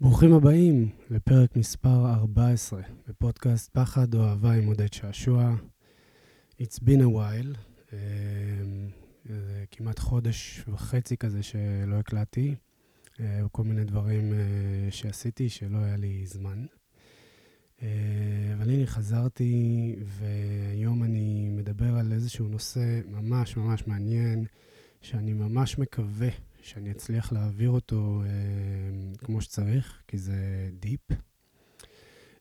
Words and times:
ברוכים 0.00 0.32
הבאים 0.32 0.88
לפרק 1.10 1.56
מספר 1.56 2.12
14 2.14 2.80
בפודקאסט 3.08 3.70
פחד 3.72 4.14
או 4.14 4.24
אהבה 4.24 4.52
עם 4.52 4.66
עודד 4.66 4.92
שעשוע. 4.92 5.54
It's 6.60 6.78
been 6.84 7.00
a 7.00 7.14
while, 7.14 7.56
uh, 7.88 7.92
זה 9.24 9.64
כמעט 9.70 9.98
חודש 9.98 10.64
וחצי 10.68 11.16
כזה 11.16 11.42
שלא 11.42 11.96
הקלטתי, 11.98 12.54
uh, 13.14 13.20
כל 13.52 13.64
מיני 13.64 13.84
דברים 13.84 14.32
uh, 14.32 14.34
שעשיתי 14.90 15.48
שלא 15.48 15.78
היה 15.78 15.96
לי 15.96 16.26
זמן. 16.26 16.66
Uh, 17.78 17.82
אבל 18.54 18.70
הנה 18.70 18.86
חזרתי, 18.86 19.96
והיום 20.04 21.04
אני 21.04 21.48
מדבר 21.48 21.96
על 21.96 22.12
איזשהו 22.12 22.48
נושא 22.48 23.00
ממש 23.06 23.56
ממש 23.56 23.86
מעניין, 23.86 24.44
שאני 25.00 25.32
ממש 25.32 25.78
מקווה 25.78 26.28
שאני 26.62 26.90
אצליח 26.90 27.32
להעביר 27.32 27.70
אותו 27.70 28.22
אה, 28.24 29.18
כמו 29.18 29.40
שצריך, 29.40 30.02
כי 30.08 30.18
זה 30.18 30.70
דיפ. 30.72 31.00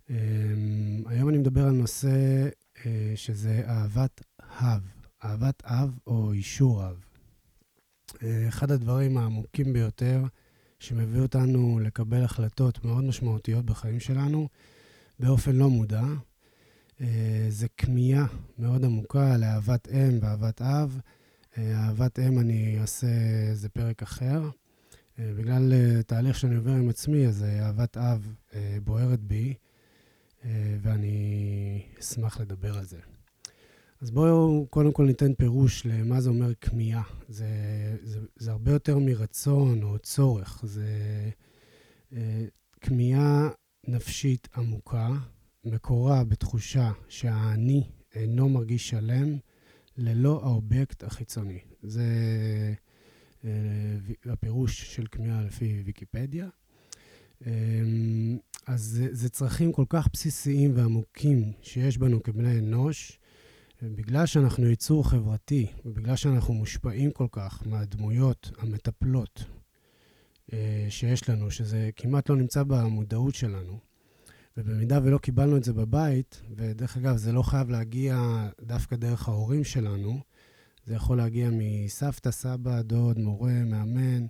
אה, 0.09 0.15
היום 1.05 1.29
אני 1.29 1.37
מדבר 1.37 1.65
על 1.65 1.73
נושא 1.73 2.47
אה, 2.85 3.11
שזה 3.15 3.63
אהבת 3.67 4.21
אב, 4.39 4.81
אהבת 5.23 5.63
אב 5.65 5.97
או 6.07 6.33
אישור 6.33 6.87
אב. 6.87 7.05
אה, 8.23 8.47
אחד 8.47 8.71
הדברים 8.71 9.17
העמוקים 9.17 9.73
ביותר 9.73 10.23
שמביא 10.79 11.21
אותנו 11.21 11.79
לקבל 11.79 12.23
החלטות 12.23 12.85
מאוד 12.85 13.03
משמעותיות 13.03 13.65
בחיים 13.65 13.99
שלנו 13.99 14.47
באופן 15.19 15.55
לא 15.55 15.69
מודע, 15.69 16.03
אה, 17.01 17.45
זה 17.49 17.67
כמיהה 17.77 18.25
מאוד 18.59 18.85
עמוקה 18.85 19.37
לאהבת 19.37 19.87
אם 19.87 20.17
ואהבת 20.21 20.61
אב. 20.61 20.99
אהבת 21.57 22.19
אם 22.19 22.39
אני 22.39 22.79
אעשה 22.81 23.07
איזה 23.49 23.69
פרק 23.69 24.01
אחר. 24.01 24.49
אה, 25.19 25.33
בגלל 25.37 25.73
אה, 25.73 26.03
תהליך 26.03 26.39
שאני 26.39 26.55
עובר 26.55 26.71
עם 26.71 26.89
עצמי, 26.89 27.27
אז 27.27 27.43
אה, 27.43 27.65
אהבת 27.65 27.97
אב 27.97 28.35
בוערת 28.83 29.19
בי, 29.19 29.53
ואני 30.81 31.81
אשמח 31.99 32.39
לדבר 32.39 32.77
על 32.77 32.83
זה. 32.83 32.99
אז 34.01 34.11
בואו 34.11 34.67
קודם 34.69 34.91
כל 34.91 35.05
ניתן 35.05 35.33
פירוש 35.33 35.85
למה 35.85 36.21
זה 36.21 36.29
אומר 36.29 36.53
כמיהה. 36.61 37.03
זה, 37.29 37.47
זה, 38.03 38.19
זה 38.35 38.51
הרבה 38.51 38.71
יותר 38.71 38.97
מרצון 38.99 39.83
או 39.83 39.99
צורך. 39.99 40.61
זה 40.63 40.89
כמיהה 42.81 43.49
נפשית 43.87 44.47
עמוקה, 44.55 45.09
מקורה 45.65 46.23
בתחושה 46.23 46.91
שהאני 47.09 47.83
אינו 48.15 48.49
מרגיש 48.49 48.89
שלם, 48.89 49.37
ללא 49.97 50.39
האובייקט 50.43 51.03
החיצוני. 51.03 51.59
זה 51.83 52.03
אה, 53.45 53.51
הפירוש 54.25 54.95
של 54.95 55.05
כמיהה 55.11 55.41
לפי 55.41 55.81
ויקיפדיה. 55.85 56.47
אה, 57.47 57.51
אז 58.67 58.81
זה, 58.81 59.07
זה 59.11 59.29
צרכים 59.29 59.71
כל 59.71 59.85
כך 59.89 60.07
בסיסיים 60.13 60.71
ועמוקים 60.75 61.51
שיש 61.61 61.97
בנו 61.97 62.23
כבני 62.23 62.59
אנוש, 62.59 63.19
בגלל 63.81 64.25
שאנחנו 64.25 64.69
יצור 64.69 65.09
חברתי, 65.09 65.67
ובגלל 65.85 66.15
שאנחנו 66.15 66.53
מושפעים 66.53 67.11
כל 67.11 67.27
כך 67.31 67.63
מהדמויות 67.65 68.51
המטפלות 68.57 69.43
אה, 70.53 70.85
שיש 70.89 71.29
לנו, 71.29 71.51
שזה 71.51 71.89
כמעט 71.95 72.29
לא 72.29 72.35
נמצא 72.35 72.63
במודעות 72.63 73.35
שלנו, 73.35 73.79
ובמידה 74.57 74.99
ולא 75.03 75.17
קיבלנו 75.17 75.57
את 75.57 75.63
זה 75.63 75.73
בבית, 75.73 76.41
ודרך 76.55 76.97
אגב, 76.97 77.17
זה 77.17 77.31
לא 77.31 77.41
חייב 77.41 77.69
להגיע 77.69 78.47
דווקא 78.61 78.95
דרך 78.95 79.27
ההורים 79.27 79.63
שלנו, 79.63 80.19
זה 80.85 80.93
יכול 80.93 81.17
להגיע 81.17 81.49
מסבתא, 81.51 82.31
סבא, 82.31 82.81
דוד, 82.81 83.19
מורה, 83.19 83.63
מאמן, 83.65 84.25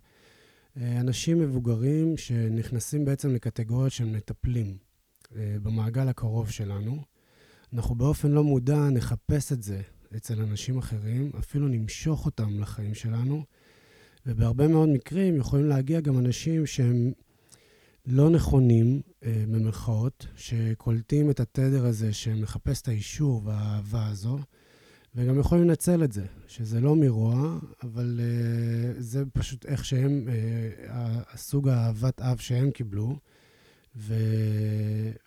אה, 0.77 0.99
אנשים 0.99 1.39
מבוגרים 1.39 2.17
שנכנסים 2.17 3.05
בעצם 3.05 3.33
לקטגוריות 3.33 3.91
של 3.91 4.05
מטפלים 4.05 4.77
אה, 5.35 5.55
במעגל 5.63 6.07
הקרוב 6.07 6.49
שלנו. 6.49 7.03
אנחנו 7.73 7.95
באופן 7.95 8.31
לא 8.31 8.43
מודע 8.43 8.89
נחפש 8.89 9.51
את 9.51 9.63
זה 9.63 9.81
אצל 10.15 10.41
אנשים 10.41 10.77
אחרים, 10.77 11.31
אפילו 11.39 11.67
נמשוך 11.67 12.25
אותם 12.25 12.59
לחיים 12.59 12.93
שלנו, 12.93 13.43
ובהרבה 14.25 14.67
מאוד 14.67 14.89
מקרים 14.89 15.35
יכולים 15.35 15.65
להגיע 15.65 15.99
גם 15.99 16.17
אנשים 16.17 16.65
שהם 16.65 17.11
לא 18.07 18.29
נכונים, 18.29 19.01
אה, 19.23 19.43
במרכאות, 19.51 20.27
שקולטים 20.35 21.29
את 21.29 21.39
התדר 21.39 21.85
הזה 21.85 22.13
שמחפש 22.13 22.81
את 22.81 22.87
האישור 22.87 23.41
והאהבה 23.45 24.07
הזו, 24.07 24.39
וגם 25.15 25.39
יכולים 25.39 25.67
לנצל 25.67 26.03
את 26.03 26.11
זה, 26.11 26.25
שזה 26.47 26.81
לא 26.81 26.95
מרוע, 26.95 27.57
אבל 27.83 28.19
uh, 28.19 29.01
זה 29.01 29.23
פשוט 29.33 29.65
איך 29.65 29.85
שהם, 29.85 30.27
uh, 30.27 30.91
הסוג 31.33 31.69
האהבת 31.69 32.21
אב 32.21 32.37
שהם 32.37 32.71
קיבלו. 32.71 33.15
ו... 33.95 34.13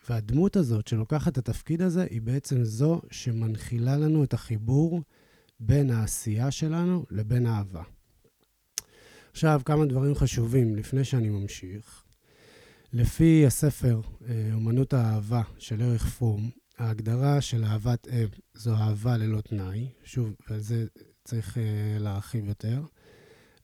והדמות 0.09 0.55
הזאת 0.55 0.87
שלוקחת 0.87 1.31
את 1.31 1.37
התפקיד 1.37 1.81
הזה, 1.81 2.03
היא 2.09 2.21
בעצם 2.21 2.63
זו 2.63 3.01
שמנחילה 3.11 3.97
לנו 3.97 4.23
את 4.23 4.33
החיבור 4.33 5.01
בין 5.59 5.89
העשייה 5.89 6.51
שלנו 6.51 7.05
לבין 7.11 7.45
האהבה. 7.45 7.83
עכשיו, 9.31 9.61
כמה 9.65 9.85
דברים 9.85 10.15
חשובים 10.15 10.75
לפני 10.75 11.03
שאני 11.03 11.29
ממשיך. 11.29 12.00
לפי 12.93 13.45
הספר 13.45 14.01
אה, 14.29 14.49
אומנות 14.53 14.93
האהבה 14.93 15.41
של 15.57 15.81
אריך 15.81 16.05
פרום, 16.07 16.49
ההגדרה 16.77 17.41
של 17.41 17.63
אהבת 17.63 18.07
אב 18.07 18.29
זו 18.53 18.75
אהבה 18.75 19.17
ללא 19.17 19.41
תנאי, 19.41 19.89
שוב, 20.03 20.33
ועל 20.49 20.59
זה 20.59 20.85
צריך 21.23 21.57
uh, 21.57 21.59
להרחיב 21.99 22.47
יותר, 22.47 22.81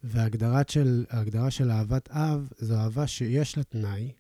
וההגדרה 0.03 0.61
של, 0.67 1.05
של 1.49 1.71
אהבת 1.71 2.11
אב 2.11 2.49
זו 2.59 2.75
אהבה 2.75 3.07
שיש 3.07 3.57
לה 3.57 3.63
תנאי, 3.63 4.11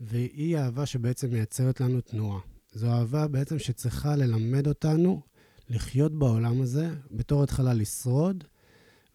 והיא 0.00 0.58
אהבה 0.58 0.86
שבעצם 0.86 1.30
מייצרת 1.30 1.80
לנו 1.80 2.00
תנועה. 2.00 2.40
זו 2.72 2.86
אהבה 2.86 3.28
בעצם 3.28 3.58
שצריכה 3.58 4.16
ללמד 4.16 4.66
אותנו 4.66 5.20
לחיות 5.68 6.12
בעולם 6.12 6.62
הזה, 6.62 6.90
בתור 7.10 7.42
התחלה 7.42 7.74
לשרוד, 7.74 8.44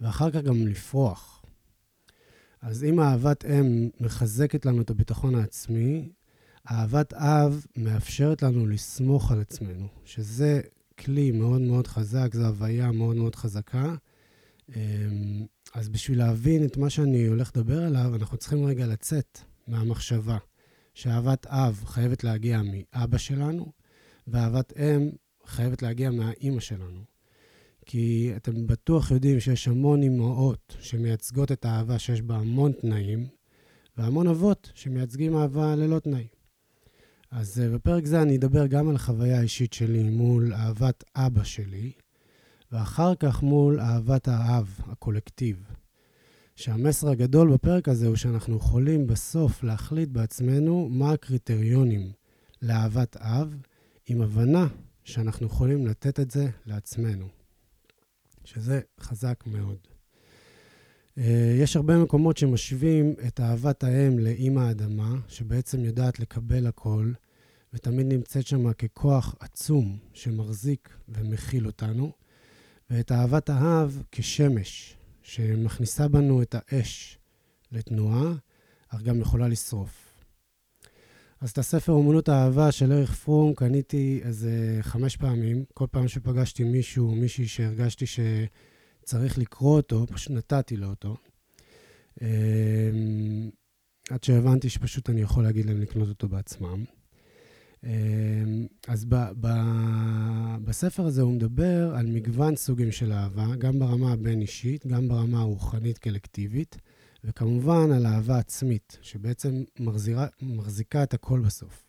ואחר 0.02 0.32
כך 0.32 0.42
גם 0.42 0.68
לפרוח. 0.68 1.37
אז 2.62 2.84
אם 2.84 3.00
אהבת 3.00 3.46
אם 3.46 3.90
מחזקת 4.00 4.66
לנו 4.66 4.82
את 4.82 4.90
הביטחון 4.90 5.36
העצמי, 5.36 6.10
אהבת 6.72 7.14
אב 7.14 7.66
מאפשרת 7.78 8.44
לנו 8.44 8.68
לסמוך 8.68 9.32
על 9.32 9.42
עצמנו, 9.42 9.88
שזה 10.06 10.62
כלי 11.00 11.32
מאוד 11.32 11.62
מאוד 11.62 11.88
חזק, 11.88 12.30
זו 12.34 12.46
הוויה 12.46 12.92
מאוד 12.92 13.16
מאוד 13.16 13.36
חזקה. 13.36 13.96
אמ, 14.76 15.46
אז 15.74 15.90
בשביל 15.90 16.18
להבין 16.18 16.66
את 16.66 16.78
מה 16.78 16.90
שאני 16.90 17.28
הולך 17.28 17.52
לדבר 17.56 17.84
עליו, 17.84 18.16
אנחנו 18.16 18.38
צריכים 18.38 18.66
רגע 18.66 18.88
לצאת 18.88 19.40
מהמחשבה 19.68 20.38
שאהבת 20.94 21.48
אב 21.48 21.84
חייבת 21.86 22.24
להגיע 22.24 22.62
מאבא 22.64 23.18
שלנו, 23.18 23.72
ואהבת 24.28 24.74
אם 24.78 25.10
חייבת 25.46 25.82
להגיע 25.82 26.12
מהאימא 26.12 26.60
שלנו. 26.60 27.17
כי 27.90 28.32
אתם 28.36 28.68
בטוח 28.68 29.12
יודעים 29.12 29.40
שיש 29.40 29.68
המון 29.68 30.04
אימהות 30.04 30.78
שמייצגות 30.80 31.52
את 31.52 31.66
האהבה 31.66 32.00
שיש 32.00 32.22
בה 32.22 32.36
המון 32.36 32.72
תנאים, 32.72 33.28
והמון 33.98 34.28
אבות 34.28 34.72
שמייצגים 34.76 35.38
אהבה 35.38 35.76
ללא 35.76 36.00
תנאים. 36.00 36.28
אז 37.32 37.62
uh, 37.66 37.76
בפרק 37.76 38.06
זה 38.06 38.22
אני 38.22 38.38
אדבר 38.38 38.68
גם 38.68 38.90
על 38.90 38.96
החוויה 38.96 39.40
האישית 39.40 39.74
שלי 39.74 40.04
מול 40.04 40.54
אהבת 40.54 41.04
אבא 41.16 41.44
שלי, 41.44 41.92
ואחר 42.72 43.16
כך 43.16 43.44
מול 43.44 43.80
אהבת 43.80 44.28
האב, 44.28 44.80
הקולקטיב. 44.88 45.64
שהמסר 46.56 47.10
הגדול 47.10 47.54
בפרק 47.54 47.90
הזה 47.90 48.08
הוא 48.08 48.16
שאנחנו 48.16 48.56
יכולים 48.56 49.08
בסוף 49.08 49.64
להחליט 49.64 50.10
בעצמנו 50.10 50.90
מה 50.92 51.12
הקריטריונים 51.12 52.12
לאהבת 52.62 53.18
אב, 53.18 53.56
עם 54.08 54.22
הבנה 54.22 54.68
שאנחנו 55.04 55.46
יכולים 55.46 55.88
לתת 55.88 56.20
את 56.20 56.32
זה 56.32 56.48
לעצמנו. 56.66 57.37
שזה 58.48 58.82
חזק 59.00 59.44
מאוד. 59.46 59.78
אה, 61.18 61.56
יש 61.60 61.76
הרבה 61.76 61.98
מקומות 61.98 62.38
שמשווים 62.38 63.16
את 63.28 63.40
אהבת 63.40 63.84
האם 63.84 64.20
לאימא 64.20 64.60
האדמה, 64.60 65.16
שבעצם 65.28 65.86
יודעת 65.86 66.20
לקבל 66.20 66.68
הכל, 66.68 67.12
ותמיד 67.74 68.14
נמצאת 68.14 68.48
שם 68.48 68.74
ככוח 68.74 69.36
עצום 69.40 69.98
שמחזיק 70.14 70.90
ומכיל 71.10 71.66
אותנו, 71.66 72.12
ואת 72.90 73.12
אהבת 73.12 73.50
האב 73.50 74.04
כשמש, 74.12 74.98
שמכניסה 75.24 76.08
בנו 76.08 76.42
את 76.42 76.56
האש 76.58 77.18
לתנועה, 77.72 78.34
אך 78.90 79.02
גם 79.02 79.20
יכולה 79.20 79.48
לשרוף. 79.48 80.07
אז 81.42 81.50
את 81.50 81.58
הספר 81.58 81.92
אומנות 81.92 82.30
האהבה 82.30 82.72
של 82.72 82.92
אריך 82.92 83.16
פרום 83.16 83.54
קניתי 83.54 84.20
איזה 84.24 84.78
חמש 84.82 85.16
פעמים. 85.16 85.64
כל 85.74 85.86
פעם 85.92 86.08
שפגשתי 86.08 86.64
מישהו 86.64 87.10
או 87.10 87.16
מישהי 87.16 87.48
שהרגשתי 87.48 88.06
שצריך 88.06 89.38
לקרוא 89.38 89.78
אותו, 89.78 90.08
פשוט 90.08 90.32
נתתי 90.32 90.78
לו 90.78 90.88
אותו. 90.88 91.16
אמ, 92.22 93.50
עד 94.10 94.24
שהבנתי 94.24 94.70
שפשוט 94.70 95.10
אני 95.10 95.22
יכול 95.22 95.44
להגיד 95.44 95.66
להם 95.66 95.82
לקנות 95.82 96.10
אותו 96.10 96.30
בעצמם. 96.30 96.84
אמ, 97.84 97.90
אז 98.88 99.06
ב, 99.06 99.16
ב, 99.40 99.48
בספר 100.64 101.06
הזה 101.06 101.22
הוא 101.22 101.34
מדבר 101.34 101.96
על 101.96 102.06
מגוון 102.06 102.56
סוגים 102.56 102.92
של 102.92 103.12
אהבה, 103.12 103.56
גם 103.58 103.80
ברמה 103.80 104.12
הבין-אישית, 104.12 104.88
גם 104.88 105.08
ברמה 105.08 105.40
הרוחנית 105.40 105.98
קלקטיבית, 105.98 106.78
וכמובן 107.28 107.92
על 107.92 108.06
אהבה 108.06 108.38
עצמית, 108.38 108.98
שבעצם 109.02 109.64
מחזירה, 109.80 110.28
מחזיקה 110.42 111.04
את 111.04 111.14
הכל 111.14 111.40
בסוף. 111.40 111.84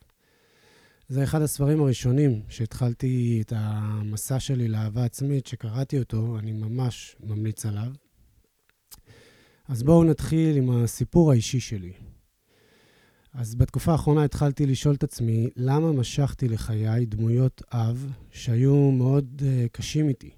זה 1.09 1.25
אחד 1.25 1.43
הספרים 1.43 1.81
הראשונים 1.81 2.43
שהתחלתי 2.49 3.43
את 3.47 3.53
המסע 3.57 4.41
שלי 4.41 4.69
לאהבה 4.69 5.05
עצמית, 5.05 5.47
שקראתי 5.47 5.99
אותו, 5.99 6.39
אני 6.39 6.53
ממש 6.53 7.17
ממליץ 7.21 7.67
עליו. 7.67 7.93
אז 9.69 9.83
בואו 9.83 10.05
נתחיל 10.05 10.57
עם 10.57 10.71
הסיפור 10.71 11.33
האישי 11.33 11.61
שלי. 11.61 11.93
אז 13.35 13.55
בתקופה 13.55 13.93
האחרונה 13.93 14.25
התחלתי 14.25 14.67
לשאול 14.67 14.95
את 14.95 15.03
עצמי, 15.03 15.51
למה 15.57 15.93
משכתי 15.93 16.49
לחיי 16.49 17.07
דמויות 17.07 17.63
אב 17.73 18.13
שהיו 18.31 18.91
מאוד 18.91 19.43
uh, 19.43 19.69
קשים 19.73 20.09
איתי? 20.09 20.31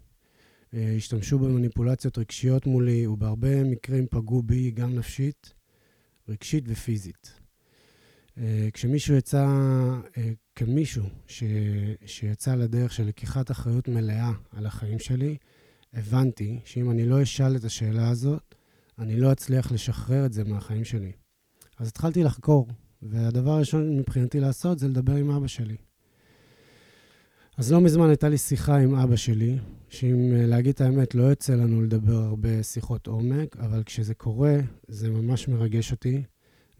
Uh, 0.74 0.76
השתמשו 0.96 1.38
במניפולציות 1.38 2.18
רגשיות 2.18 2.66
מולי, 2.66 3.06
ובהרבה 3.06 3.64
מקרים 3.64 4.06
פגעו 4.10 4.42
בי 4.42 4.70
גם 4.70 4.94
נפשית, 4.94 5.54
רגשית 6.28 6.64
ופיזית. 6.66 7.32
Uh, 8.36 8.40
כשמישהו 8.72 9.14
יצא, 9.14 9.46
uh, 10.14 10.18
כמישהו 10.56 11.04
ש, 11.26 11.42
שיצא 12.06 12.54
לדרך 12.54 12.92
של 12.92 13.04
לקיחת 13.06 13.50
אחריות 13.50 13.88
מלאה 13.88 14.32
על 14.50 14.66
החיים 14.66 14.98
שלי, 14.98 15.36
הבנתי 15.92 16.60
שאם 16.64 16.90
אני 16.90 17.06
לא 17.06 17.22
אשאל 17.22 17.56
את 17.56 17.64
השאלה 17.64 18.08
הזאת, 18.08 18.54
אני 18.98 19.20
לא 19.20 19.32
אצליח 19.32 19.72
לשחרר 19.72 20.26
את 20.26 20.32
זה 20.32 20.44
מהחיים 20.44 20.84
שלי. 20.84 21.12
אז 21.78 21.88
התחלתי 21.88 22.24
לחקור, 22.24 22.68
והדבר 23.02 23.50
הראשון 23.50 23.98
מבחינתי 23.98 24.40
לעשות 24.40 24.78
זה 24.78 24.88
לדבר 24.88 25.16
עם 25.16 25.30
אבא 25.30 25.46
שלי. 25.46 25.76
אז 27.60 27.72
לא 27.72 27.80
מזמן 27.80 28.08
הייתה 28.08 28.28
לי 28.28 28.38
שיחה 28.38 28.76
עם 28.76 28.94
אבא 28.94 29.16
שלי, 29.16 29.58
שאם 29.88 30.32
אה, 30.32 30.46
להגיד 30.46 30.74
את 30.74 30.80
האמת, 30.80 31.14
לא 31.14 31.22
יוצא 31.22 31.54
לנו 31.54 31.82
לדבר 31.82 32.16
הרבה 32.16 32.62
שיחות 32.62 33.06
עומק, 33.06 33.56
אבל 33.56 33.82
כשזה 33.82 34.14
קורה, 34.14 34.56
זה 34.88 35.10
ממש 35.10 35.48
מרגש 35.48 35.92
אותי, 35.92 36.22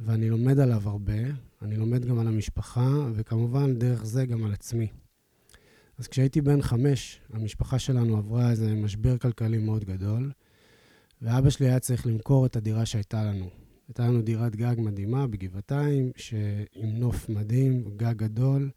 ואני 0.00 0.30
לומד 0.30 0.58
עליו 0.58 0.88
הרבה. 0.88 1.22
אני 1.62 1.76
לומד 1.76 2.04
גם 2.04 2.18
על 2.18 2.26
המשפחה, 2.26 2.88
וכמובן, 3.14 3.78
דרך 3.78 4.04
זה 4.04 4.26
גם 4.26 4.44
על 4.44 4.52
עצמי. 4.52 4.88
אז 5.98 6.08
כשהייתי 6.08 6.40
בן 6.40 6.62
חמש, 6.62 7.20
המשפחה 7.32 7.78
שלנו 7.78 8.16
עברה 8.16 8.50
איזה 8.50 8.74
משבר 8.74 9.18
כלכלי 9.18 9.58
מאוד 9.58 9.84
גדול, 9.84 10.30
ואבא 11.22 11.50
שלי 11.50 11.66
היה 11.66 11.78
צריך 11.78 12.06
למכור 12.06 12.46
את 12.46 12.56
הדירה 12.56 12.86
שהייתה 12.86 13.24
לנו. 13.24 13.48
הייתה 13.88 14.06
לנו 14.06 14.22
דירת 14.22 14.56
גג 14.56 14.74
מדהימה 14.78 15.26
בגבעתיים, 15.26 16.10
עם 16.74 16.90
נוף 16.98 17.28
מדהים, 17.28 17.84
גג 17.96 18.14
גדול, 18.16 18.70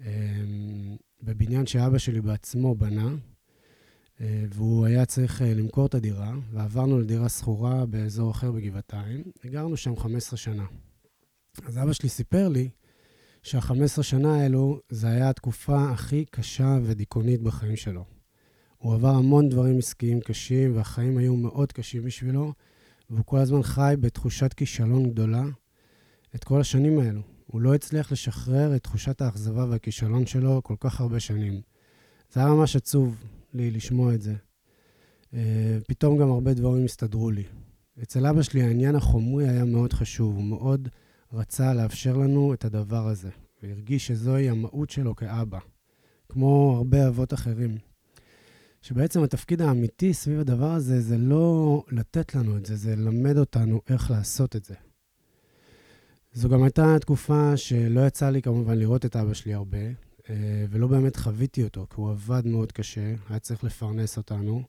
אמ, 0.00 0.96
בבניין 1.22 1.66
שאבא 1.66 1.98
שלי 1.98 2.20
בעצמו 2.20 2.74
בנה, 2.74 3.14
אה, 4.20 4.44
והוא 4.50 4.86
היה 4.86 5.04
צריך 5.04 5.42
אה, 5.42 5.54
למכור 5.54 5.86
את 5.86 5.94
הדירה, 5.94 6.32
ועברנו 6.52 6.98
לדירה 6.98 7.28
שכורה 7.28 7.86
באזור 7.86 8.30
אחר 8.30 8.52
בגבעתיים. 8.52 9.22
הגרנו 9.44 9.76
שם 9.76 9.96
15 9.96 10.36
שנה. 10.36 10.64
אז 11.66 11.78
אבא 11.78 11.92
שלי 11.92 12.08
סיפר 12.08 12.48
לי 12.48 12.68
שה-15 13.42 14.02
שנה 14.02 14.34
האלו, 14.34 14.80
זה 14.88 15.08
היה 15.08 15.30
התקופה 15.30 15.90
הכי 15.90 16.24
קשה 16.24 16.78
ודיכאונית 16.82 17.42
בחיים 17.42 17.76
שלו. 17.76 18.04
הוא 18.78 18.94
עבר 18.94 19.14
המון 19.14 19.48
דברים 19.48 19.78
עסקיים 19.78 20.20
קשים, 20.20 20.76
והחיים 20.76 21.18
היו 21.18 21.36
מאוד 21.36 21.72
קשים 21.72 22.02
בשבילו, 22.02 22.52
והוא 23.10 23.24
כל 23.24 23.38
הזמן 23.38 23.62
חי 23.62 23.94
בתחושת 24.00 24.52
כישלון 24.52 25.10
גדולה 25.10 25.44
את 26.34 26.44
כל 26.44 26.60
השנים 26.60 26.98
האלו. 26.98 27.35
הוא 27.46 27.60
לא 27.60 27.74
הצליח 27.74 28.12
לשחרר 28.12 28.76
את 28.76 28.82
תחושת 28.82 29.20
האכזבה 29.20 29.64
והכישלון 29.64 30.26
שלו 30.26 30.60
כל 30.64 30.74
כך 30.80 31.00
הרבה 31.00 31.20
שנים. 31.20 31.60
זה 32.32 32.40
היה 32.40 32.48
ממש 32.48 32.76
עצוב 32.76 33.24
לי 33.54 33.70
לשמוע 33.70 34.14
את 34.14 34.22
זה. 34.22 34.34
Uh, 35.24 35.36
פתאום 35.88 36.18
גם 36.18 36.30
הרבה 36.30 36.54
דברים 36.54 36.84
הסתדרו 36.84 37.30
לי. 37.30 37.44
אצל 38.02 38.26
אבא 38.26 38.42
שלי 38.42 38.62
העניין 38.62 38.94
החומרי 38.94 39.48
היה 39.48 39.64
מאוד 39.64 39.92
חשוב, 39.92 40.34
הוא 40.34 40.44
מאוד 40.44 40.88
רצה 41.32 41.74
לאפשר 41.74 42.16
לנו 42.16 42.54
את 42.54 42.64
הדבר 42.64 43.08
הזה, 43.08 43.30
והרגיש 43.62 44.06
שזוהי 44.06 44.50
המהות 44.50 44.90
שלו 44.90 45.16
כאבא, 45.16 45.58
כמו 46.28 46.74
הרבה 46.76 47.08
אבות 47.08 47.34
אחרים. 47.34 47.78
שבעצם 48.82 49.22
התפקיד 49.22 49.62
האמיתי 49.62 50.14
סביב 50.14 50.40
הדבר 50.40 50.70
הזה 50.70 51.00
זה 51.00 51.18
לא 51.18 51.82
לתת 51.90 52.34
לנו 52.34 52.56
את 52.56 52.66
זה, 52.66 52.76
זה 52.76 52.96
ללמד 52.96 53.38
אותנו 53.38 53.80
איך 53.88 54.10
לעשות 54.10 54.56
את 54.56 54.64
זה. 54.64 54.74
זו 56.36 56.48
גם 56.48 56.62
הייתה 56.62 56.98
תקופה 57.00 57.56
שלא 57.56 58.06
יצא 58.06 58.30
לי 58.30 58.42
כמובן 58.42 58.78
לראות 58.78 59.04
את 59.04 59.16
אבא 59.16 59.34
שלי 59.34 59.54
הרבה, 59.54 59.78
אה, 60.30 60.64
ולא 60.70 60.86
באמת 60.86 61.16
חוויתי 61.16 61.64
אותו, 61.64 61.86
כי 61.90 61.94
הוא 61.96 62.10
עבד 62.10 62.46
מאוד 62.46 62.72
קשה, 62.72 63.14
היה 63.28 63.38
צריך 63.38 63.64
לפרנס 63.64 64.16
אותנו. 64.16 64.62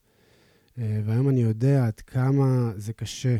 אה, 0.78 1.02
והיום 1.06 1.30
אני 1.30 1.42
יודע 1.42 1.86
עד 1.86 2.00
כמה 2.00 2.72
זה 2.78 2.94
קשה 2.94 3.38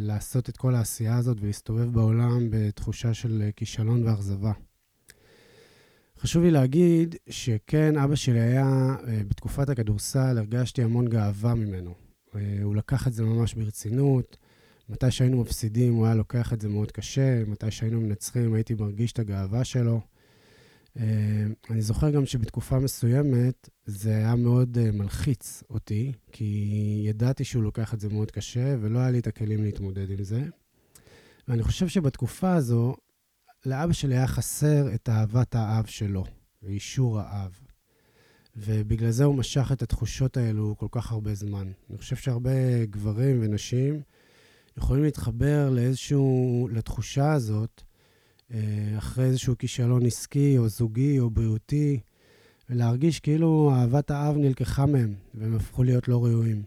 לעשות 0.00 0.48
את 0.48 0.56
כל 0.56 0.74
העשייה 0.74 1.16
הזאת 1.16 1.36
ולהסתובב 1.40 1.92
בעולם 1.92 2.46
בתחושה 2.50 3.14
של 3.14 3.50
כישלון 3.56 4.06
ואכזבה. 4.06 4.52
חשוב 6.18 6.42
לי 6.42 6.50
להגיד 6.50 7.16
שכן, 7.30 7.96
אבא 7.96 8.14
שלי 8.14 8.40
היה, 8.40 8.96
אה, 9.06 9.20
בתקופת 9.28 9.68
הכדורסל, 9.68 10.38
הרגשתי 10.38 10.82
המון 10.82 11.08
גאווה 11.08 11.54
ממנו. 11.54 11.94
הוא 12.62 12.76
לקח 12.76 13.06
את 13.06 13.12
זה 13.12 13.22
ממש 13.22 13.54
ברצינות. 13.54 14.36
מתי 14.88 15.10
שהיינו 15.10 15.40
מפסידים, 15.40 15.94
הוא 15.94 16.06
היה 16.06 16.14
לוקח 16.14 16.52
את 16.52 16.60
זה 16.60 16.68
מאוד 16.68 16.92
קשה. 16.92 17.44
מתי 17.46 17.70
שהיינו 17.70 18.00
מנצחים, 18.00 18.54
הייתי 18.54 18.74
מרגיש 18.74 19.12
את 19.12 19.18
הגאווה 19.18 19.64
שלו. 19.64 20.00
אה, 20.98 21.46
אני 21.70 21.82
זוכר 21.82 22.10
גם 22.10 22.26
שבתקופה 22.26 22.78
מסוימת 22.78 23.68
זה 23.86 24.16
היה 24.16 24.36
מאוד 24.36 24.78
מלחיץ 24.92 25.62
אותי, 25.70 26.12
כי 26.32 27.02
ידעתי 27.06 27.44
שהוא 27.44 27.62
לוקח 27.62 27.94
את 27.94 28.00
זה 28.00 28.08
מאוד 28.08 28.30
קשה, 28.30 28.76
ולא 28.80 28.98
היה 28.98 29.10
לי 29.10 29.18
את 29.18 29.26
הכלים 29.26 29.64
להתמודד 29.64 30.10
עם 30.10 30.24
זה. 30.24 30.42
ואני 31.48 31.62
חושב 31.62 31.88
שבתקופה 31.88 32.54
הזו, 32.54 32.96
לאבא 33.66 33.92
שלי 33.92 34.16
היה 34.16 34.26
חסר 34.26 34.94
את 34.94 35.08
אהבת 35.08 35.54
האב 35.54 35.86
שלו, 35.86 36.24
ואישור 36.62 37.20
האב. 37.20 37.58
ובגלל 38.56 39.10
זה 39.10 39.24
הוא 39.24 39.34
משך 39.34 39.72
את 39.72 39.82
התחושות 39.82 40.36
האלו 40.36 40.74
כל 40.78 40.86
כך 40.90 41.12
הרבה 41.12 41.34
זמן. 41.34 41.72
אני 41.90 41.98
חושב 41.98 42.16
שהרבה 42.16 42.84
גברים 42.84 43.38
ונשים 43.42 44.02
יכולים 44.78 45.04
להתחבר 45.04 45.70
לאיזשהו, 45.70 46.68
לתחושה 46.72 47.32
הזאת, 47.32 47.82
אה, 48.52 48.94
אחרי 48.98 49.24
איזשהו 49.24 49.58
כישלון 49.58 50.06
עסקי 50.06 50.58
או 50.58 50.68
זוגי 50.68 51.18
או 51.18 51.30
בריאותי, 51.30 52.00
ולהרגיש 52.70 53.20
כאילו 53.20 53.72
אהבת 53.74 54.10
האב 54.10 54.36
נלקחה 54.36 54.86
מהם, 54.86 55.14
והם 55.34 55.56
הפכו 55.56 55.82
להיות 55.82 56.08
לא 56.08 56.24
ראויים. 56.24 56.62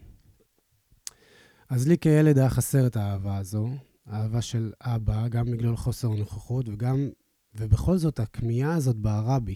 אז 1.69 1.87
לי 1.87 1.97
כילד 1.97 2.37
היה 2.37 2.49
חסר 2.49 2.87
את 2.87 2.95
האהבה 2.95 3.37
הזו, 3.37 3.69
אהבה 4.11 4.41
של 4.41 4.71
אבא, 4.81 5.27
גם 5.27 5.51
בגלל 5.51 5.75
חוסר 5.75 6.09
נוכחות, 6.09 6.69
וגם, 6.69 7.09
ובכל 7.55 7.97
זאת, 7.97 8.19
הכמיהה 8.19 8.75
הזאת 8.75 8.95
בערה 8.95 9.39
בי. 9.39 9.55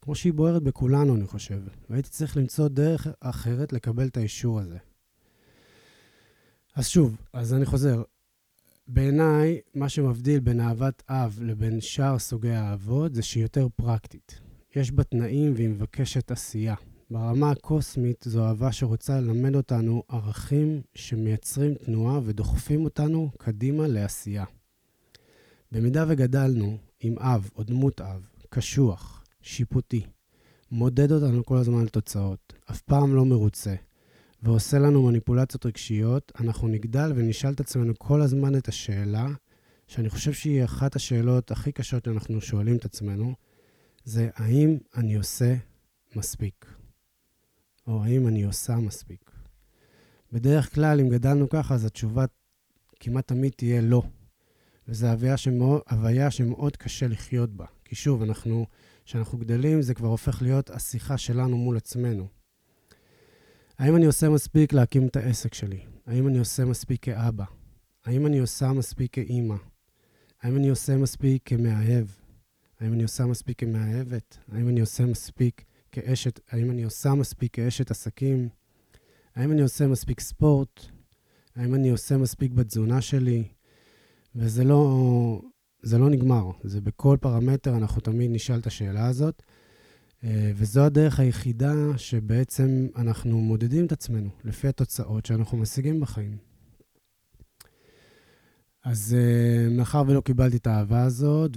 כמו 0.00 0.14
שהיא 0.14 0.32
בוערת 0.32 0.62
בכולנו, 0.62 1.16
אני 1.16 1.26
חושב. 1.26 1.62
והייתי 1.90 2.08
צריך 2.08 2.36
למצוא 2.36 2.68
דרך 2.68 3.06
אחרת 3.20 3.72
לקבל 3.72 4.06
את 4.06 4.16
האישור 4.16 4.60
הזה. 4.60 4.78
אז 6.74 6.88
שוב, 6.88 7.16
אז 7.32 7.54
אני 7.54 7.66
חוזר. 7.66 8.02
בעיניי, 8.86 9.60
מה 9.74 9.88
שמבדיל 9.88 10.40
בין 10.40 10.60
אהבת 10.60 11.02
אב 11.08 11.38
לבין 11.42 11.80
שאר 11.80 12.18
סוגי 12.18 12.50
האהבות 12.50 13.14
זה 13.14 13.22
שהיא 13.22 13.42
יותר 13.42 13.66
פרקטית. 13.76 14.40
יש 14.76 14.90
בה 14.90 15.04
תנאים 15.04 15.52
והיא 15.56 15.68
מבקשת 15.68 16.30
עשייה. 16.30 16.74
ברמה 17.10 17.50
הקוסמית 17.50 18.24
זו 18.28 18.46
אהבה 18.46 18.72
שרוצה 18.72 19.20
ללמד 19.20 19.54
אותנו 19.54 20.02
ערכים 20.08 20.82
שמייצרים 20.94 21.74
תנועה 21.74 22.20
ודוחפים 22.24 22.84
אותנו 22.84 23.30
קדימה 23.38 23.86
לעשייה. 23.86 24.44
במידה 25.72 26.04
וגדלנו 26.08 26.78
עם 27.00 27.18
אב 27.18 27.50
או 27.56 27.62
דמות 27.62 28.00
אב, 28.00 28.26
קשוח, 28.48 29.24
שיפוטי, 29.42 30.02
מודד 30.70 31.12
אותנו 31.12 31.44
כל 31.44 31.56
הזמן 31.56 31.80
על 31.80 31.88
תוצאות, 31.88 32.52
אף 32.70 32.80
פעם 32.80 33.14
לא 33.14 33.24
מרוצה, 33.24 33.74
ועושה 34.44 34.78
לנו 34.78 35.02
מניפולציות 35.02 35.66
רגשיות, 35.66 36.32
אנחנו 36.40 36.68
נגדל 36.68 37.12
ונשאל 37.16 37.52
את 37.52 37.60
עצמנו 37.60 37.92
כל 37.98 38.22
הזמן 38.22 38.56
את 38.56 38.68
השאלה, 38.68 39.28
שאני 39.86 40.10
חושב 40.10 40.32
שהיא 40.32 40.64
אחת 40.64 40.96
השאלות 40.96 41.50
הכי 41.50 41.72
קשות 41.72 42.04
שאנחנו 42.04 42.40
שואלים 42.40 42.76
את 42.76 42.84
עצמנו, 42.84 43.34
זה 44.04 44.30
האם 44.34 44.78
אני 44.96 45.14
עושה 45.14 45.54
מספיק? 46.16 46.66
או 47.86 48.04
האם 48.04 48.28
אני 48.28 48.42
עושה 48.42 48.76
מספיק? 48.76 49.30
בדרך 50.32 50.74
כלל, 50.74 51.00
אם 51.00 51.08
גדלנו 51.08 51.48
ככה, 51.48 51.74
אז 51.74 51.84
התשובה 51.84 52.24
כמעט 53.00 53.28
תמיד 53.28 53.52
תהיה 53.56 53.80
לא. 53.80 54.02
וזו 54.88 55.06
הוויה 55.06 55.36
שמאוד, 55.36 55.80
הוויה 55.90 56.30
שמאוד 56.30 56.76
קשה 56.76 57.08
לחיות 57.08 57.50
בה. 57.50 57.66
כי 57.84 57.94
שוב, 57.94 58.22
אנחנו, 58.22 58.66
כשאנחנו 59.04 59.38
גדלים, 59.38 59.82
זה 59.82 59.94
כבר 59.94 60.08
הופך 60.08 60.42
להיות 60.42 60.70
השיחה 60.70 61.18
שלנו 61.18 61.56
מול 61.56 61.76
עצמנו. 61.76 62.33
האם 63.78 63.96
אני 63.96 64.06
עושה 64.06 64.28
מספיק 64.28 64.72
להקים 64.72 65.06
את 65.06 65.16
העסק 65.16 65.54
שלי? 65.54 65.80
האם 66.06 66.28
אני 66.28 66.38
עושה 66.38 66.64
מספיק 66.64 67.02
כאבא? 67.02 67.44
האם 68.04 68.26
אני 68.26 68.38
עושה 68.38 68.72
מספיק 68.72 69.12
כאימא? 69.12 69.54
האם 70.42 70.56
אני 70.56 70.68
עושה 70.68 70.96
מספיק 70.96 71.42
כמאהב? 71.44 72.06
האם 72.80 72.92
אני 72.92 73.02
עושה 73.02 73.26
מספיק 73.26 73.58
כמאהבת? 73.58 74.38
האם 74.52 74.68
אני 74.68 74.80
עושה 74.80 75.06
מספיק 75.06 75.64
כאשת, 75.92 76.40
האם 76.50 76.70
אני 76.70 76.82
עושה 76.82 77.14
מספיק 77.14 77.54
כאשת 77.54 77.90
עסקים? 77.90 78.48
האם 79.34 79.52
אני 79.52 79.62
עושה 79.62 79.86
מספיק 79.86 80.20
ספורט? 80.20 80.80
האם 81.56 81.74
אני 81.74 81.90
עושה 81.90 82.16
מספיק 82.16 82.52
בתזונה 82.52 83.00
שלי? 83.00 83.44
וזה 84.34 84.64
לא, 84.64 85.40
זה 85.82 85.98
לא 85.98 86.10
נגמר. 86.10 86.50
זה 86.64 86.80
בכל 86.80 87.16
פרמטר, 87.20 87.76
אנחנו 87.76 88.00
תמיד 88.00 88.30
נשאל 88.30 88.58
את 88.58 88.66
השאלה 88.66 89.06
הזאת. 89.06 89.42
אה, 90.24 90.52
וזו 90.54 90.84
הדרך 90.84 91.20
היחידה 91.20 91.74
שבעצם 91.96 92.86
אנחנו 92.96 93.40
מודדים 93.40 93.86
את 93.86 93.92
עצמנו, 93.92 94.30
לפי 94.44 94.68
התוצאות 94.68 95.26
שאנחנו 95.26 95.58
משיגים 95.58 96.00
בחיים. 96.00 96.36
אז 98.84 99.16
uh, 99.16 99.72
מאחר 99.72 100.02
ולא 100.06 100.20
קיבלתי 100.20 100.56
את 100.56 100.66
האהבה 100.66 101.02
הזאת, 101.02 101.50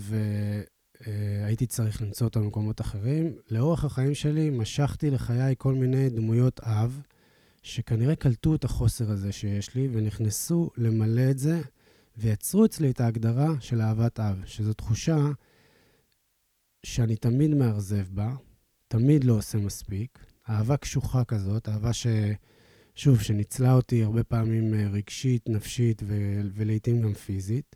והייתי 1.01 1.65
uh, 1.65 1.67
צריך 1.67 2.01
למצוא 2.01 2.27
אותה 2.27 2.39
במקומות 2.39 2.81
אחרים, 2.81 3.35
לאורך 3.51 3.85
החיים 3.85 4.15
שלי 4.15 4.49
משכתי 4.49 5.09
לחיי 5.09 5.55
כל 5.57 5.73
מיני 5.73 6.09
דמויות 6.09 6.59
אב, 6.59 7.01
שכנראה 7.61 8.15
קלטו 8.15 8.55
את 8.55 8.63
החוסר 8.63 9.11
הזה 9.11 9.31
שיש 9.31 9.75
לי, 9.75 9.89
ונכנסו 9.91 10.69
למלא 10.77 11.31
את 11.31 11.37
זה, 11.39 11.61
ויצרו 12.17 12.65
אצלי 12.65 12.89
את 12.89 13.01
ההגדרה 13.01 13.53
של 13.59 13.81
אהבת 13.81 14.19
אב, 14.19 14.41
שזו 14.45 14.73
תחושה 14.73 15.17
שאני 16.85 17.15
תמיד 17.15 17.53
מאכזב 17.53 18.05
בה, 18.11 18.35
תמיד 18.87 19.23
לא 19.23 19.33
עושה 19.33 19.57
מספיק, 19.57 20.19
אהבה 20.49 20.77
קשוחה 20.77 21.23
כזאת, 21.23 21.69
אהבה 21.69 21.93
ש... 21.93 22.07
שוב, 22.95 23.21
שניצלה 23.21 23.73
אותי 23.73 24.03
הרבה 24.03 24.23
פעמים 24.23 24.73
אה, 24.73 24.87
רגשית, 24.87 25.49
נפשית 25.49 26.03
ו- 26.07 26.41
ולעיתים 26.53 27.01
גם 27.01 27.13
פיזית. 27.13 27.75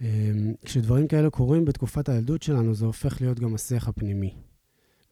אמ, 0.00 0.54
כשדברים 0.64 1.08
כאלה 1.08 1.30
קורים 1.30 1.64
בתקופת 1.64 2.08
הילדות 2.08 2.42
שלנו, 2.42 2.74
זה 2.74 2.84
הופך 2.84 3.20
להיות 3.20 3.40
גם 3.40 3.54
השיח 3.54 3.88
הפנימי. 3.88 4.34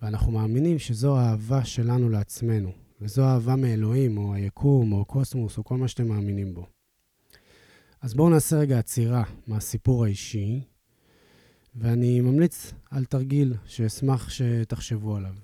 ואנחנו 0.03 0.33
מאמינים 0.33 0.79
שזו 0.79 1.19
האהבה 1.19 1.65
שלנו 1.65 2.09
לעצמנו, 2.09 2.73
וזו 3.01 3.25
אהבה 3.25 3.57
מאלוהים, 3.57 4.19
או 4.19 4.35
היקום, 4.35 4.93
או 4.93 5.05
קוסמוס, 5.05 5.59
או 5.59 5.65
כל 5.65 5.77
מה 5.77 5.89
שאתם 5.89 6.09
מאמינים 6.09 6.55
בו. 6.55 6.67
אז 8.01 8.15
בואו 8.15 8.31
נעשה 8.31 8.57
רגע 8.57 8.79
עצירה 8.79 9.23
מהסיפור 9.47 10.05
האישי, 10.05 10.61
ואני 11.77 12.21
ממליץ 12.21 12.73
על 12.91 13.05
תרגיל 13.05 13.55
שאשמח 13.67 14.31
שתחשבו 14.31 15.17
עליו. 15.17 15.35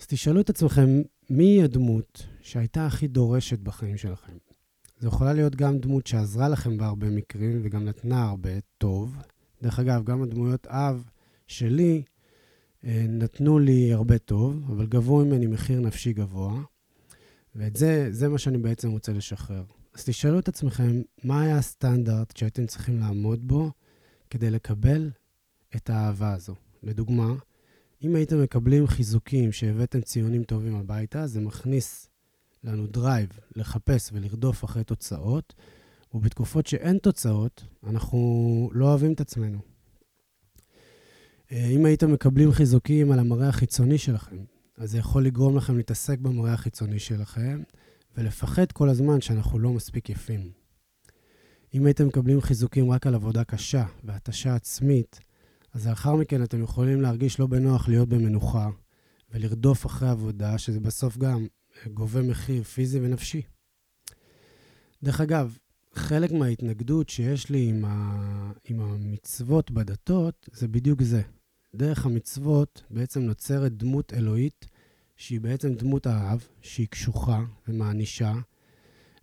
אז 0.00 0.06
תשאלו 0.06 0.40
את 0.40 0.50
עצמכם, 0.50 1.02
מי 1.30 1.62
הדמות 1.62 2.26
שהייתה 2.40 2.86
הכי 2.86 3.08
דורשת 3.08 3.58
בחיים 3.58 3.96
שלכם? 3.96 4.32
זו 4.98 5.08
יכולה 5.08 5.32
להיות 5.32 5.56
גם 5.56 5.78
דמות 5.78 6.06
שעזרה 6.06 6.48
לכם 6.48 6.76
בהרבה 6.76 7.10
מקרים 7.10 7.60
וגם 7.62 7.84
נתנה 7.84 8.24
הרבה 8.24 8.50
טוב. 8.78 9.16
דרך 9.62 9.78
אגב, 9.78 10.04
גם 10.04 10.22
הדמויות 10.22 10.66
אב 10.66 11.04
שלי 11.46 12.02
אה, 12.84 13.06
נתנו 13.08 13.58
לי 13.58 13.92
הרבה 13.92 14.18
טוב, 14.18 14.70
אבל 14.70 14.86
גבו 14.86 15.24
ממני 15.24 15.46
מחיר 15.46 15.80
נפשי 15.80 16.12
גבוה, 16.12 16.62
ואת 17.54 17.76
זה, 17.76 18.08
זה 18.10 18.28
מה 18.28 18.38
שאני 18.38 18.58
בעצם 18.58 18.90
רוצה 18.90 19.12
לשחרר. 19.12 19.64
אז 19.94 20.04
תשאלו 20.04 20.38
את 20.38 20.48
עצמכם, 20.48 21.02
מה 21.24 21.42
היה 21.42 21.58
הסטנדרט 21.58 22.36
שהייתם 22.36 22.66
צריכים 22.66 23.00
לעמוד 23.00 23.48
בו 23.48 23.70
כדי 24.34 24.50
לקבל 24.50 25.10
את 25.76 25.90
האהבה 25.90 26.32
הזו? 26.32 26.54
לדוגמה, 26.82 27.34
אם 28.02 28.14
הייתם 28.14 28.42
מקבלים 28.42 28.86
חיזוקים 28.86 29.52
שהבאתם 29.52 30.00
ציונים 30.00 30.44
טובים 30.44 30.74
הביתה, 30.74 31.26
זה 31.26 31.40
מכניס 31.40 32.08
לנו 32.64 32.86
drive 32.86 33.28
לחפש 33.56 34.10
ולרדוף 34.12 34.64
אחרי 34.64 34.84
תוצאות, 34.84 35.54
ובתקופות 36.14 36.66
שאין 36.66 36.98
תוצאות, 36.98 37.64
אנחנו 37.86 38.70
לא 38.72 38.84
אוהבים 38.86 39.12
את 39.12 39.20
עצמנו. 39.20 39.58
אה, 41.52 41.66
אם 41.66 41.84
הייתם 41.84 42.12
מקבלים 42.12 42.52
חיזוקים 42.52 43.12
על 43.12 43.18
המראה 43.18 43.48
החיצוני 43.48 43.98
שלכם, 43.98 44.44
אז 44.76 44.90
זה 44.90 44.98
יכול 44.98 45.26
לגרום 45.26 45.56
לכם 45.56 45.76
להתעסק 45.76 46.18
במראה 46.18 46.52
החיצוני 46.52 46.98
שלכם, 46.98 47.62
ולפחד 48.16 48.72
כל 48.72 48.88
הזמן 48.88 49.20
שאנחנו 49.20 49.58
לא 49.58 49.72
מספיק 49.72 50.10
יפים. 50.10 50.63
אם 51.74 51.86
הייתם 51.86 52.06
מקבלים 52.06 52.40
חיזוקים 52.40 52.90
רק 52.90 53.06
על 53.06 53.14
עבודה 53.14 53.44
קשה 53.44 53.84
והתשה 54.04 54.54
עצמית, 54.54 55.20
אז 55.72 55.86
לאחר 55.88 56.14
מכן 56.14 56.42
אתם 56.42 56.62
יכולים 56.62 57.00
להרגיש 57.00 57.40
לא 57.40 57.46
בנוח 57.46 57.88
להיות 57.88 58.08
במנוחה 58.08 58.68
ולרדוף 59.30 59.86
אחרי 59.86 60.08
עבודה, 60.08 60.58
שזה 60.58 60.80
בסוף 60.80 61.16
גם 61.18 61.46
גובה 61.94 62.22
מחיר 62.22 62.62
פיזי 62.62 63.00
ונפשי. 63.00 63.42
דרך 65.02 65.20
אגב, 65.20 65.58
חלק 65.94 66.32
מההתנגדות 66.32 67.08
שיש 67.08 67.50
לי 67.50 67.68
עם, 67.68 67.84
ה... 67.84 68.52
עם 68.64 68.80
המצוות 68.80 69.70
בדתות, 69.70 70.48
זה 70.52 70.68
בדיוק 70.68 71.02
זה. 71.02 71.22
דרך 71.74 72.06
המצוות 72.06 72.82
בעצם 72.90 73.20
נוצרת 73.20 73.76
דמות 73.76 74.12
אלוהית, 74.12 74.66
שהיא 75.16 75.40
בעצם 75.40 75.74
דמות 75.74 76.06
האב, 76.06 76.46
שהיא 76.62 76.88
קשוחה 76.88 77.44
ומענישה, 77.68 78.32
אה, 78.32 78.53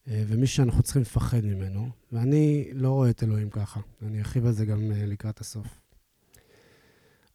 ומי 0.07 0.47
שאנחנו 0.47 0.83
צריכים 0.83 1.01
לפחד 1.01 1.45
ממנו, 1.45 1.89
ואני 2.11 2.69
לא 2.73 2.89
רואה 2.89 3.09
את 3.09 3.23
אלוהים 3.23 3.49
ככה. 3.49 3.79
אני 4.01 4.19
ארחיב 4.19 4.45
על 4.45 4.51
זה 4.51 4.65
גם 4.65 4.91
אה, 4.91 5.05
לקראת 5.05 5.39
הסוף. 5.39 5.67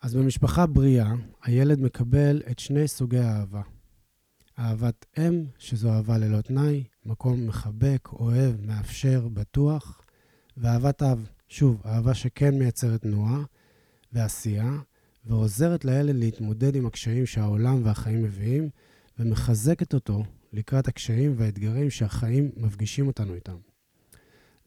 אז 0.02 0.14
במשפחה 0.14 0.66
בריאה, 0.66 1.12
הילד 1.42 1.80
מקבל 1.80 2.42
את 2.50 2.58
שני 2.58 2.88
סוגי 2.88 3.18
האהבה. 3.18 3.62
אהבת 4.58 5.06
אם, 5.18 5.44
שזו 5.58 5.92
אהבה 5.92 6.18
ללא 6.18 6.40
תנאי, 6.40 6.85
מקום 7.06 7.46
מחבק, 7.46 8.08
אוהב, 8.12 8.66
מאפשר, 8.66 9.28
בטוח, 9.28 10.00
ואהבת 10.56 11.02
אב, 11.02 11.26
שוב, 11.49 11.82
אהבה 11.87 12.14
שכן 12.14 12.58
מייצרת 12.58 13.02
תנועה 13.02 13.42
ועשייה, 14.12 14.73
ועוזרת 15.25 15.85
לילד 15.85 16.14
להתמודד 16.14 16.76
עם 16.76 16.87
הקשיים 16.87 17.26
שהעולם 17.26 17.80
והחיים 17.85 18.23
מביאים, 18.23 18.68
ומחזקת 19.18 19.94
אותו 19.94 20.25
לקראת 20.53 20.88
הקשיים 20.88 21.35
והאתגרים 21.37 21.91
שהחיים 21.91 22.50
מפגישים 22.57 23.07
אותנו 23.07 23.35
איתם. 23.35 23.57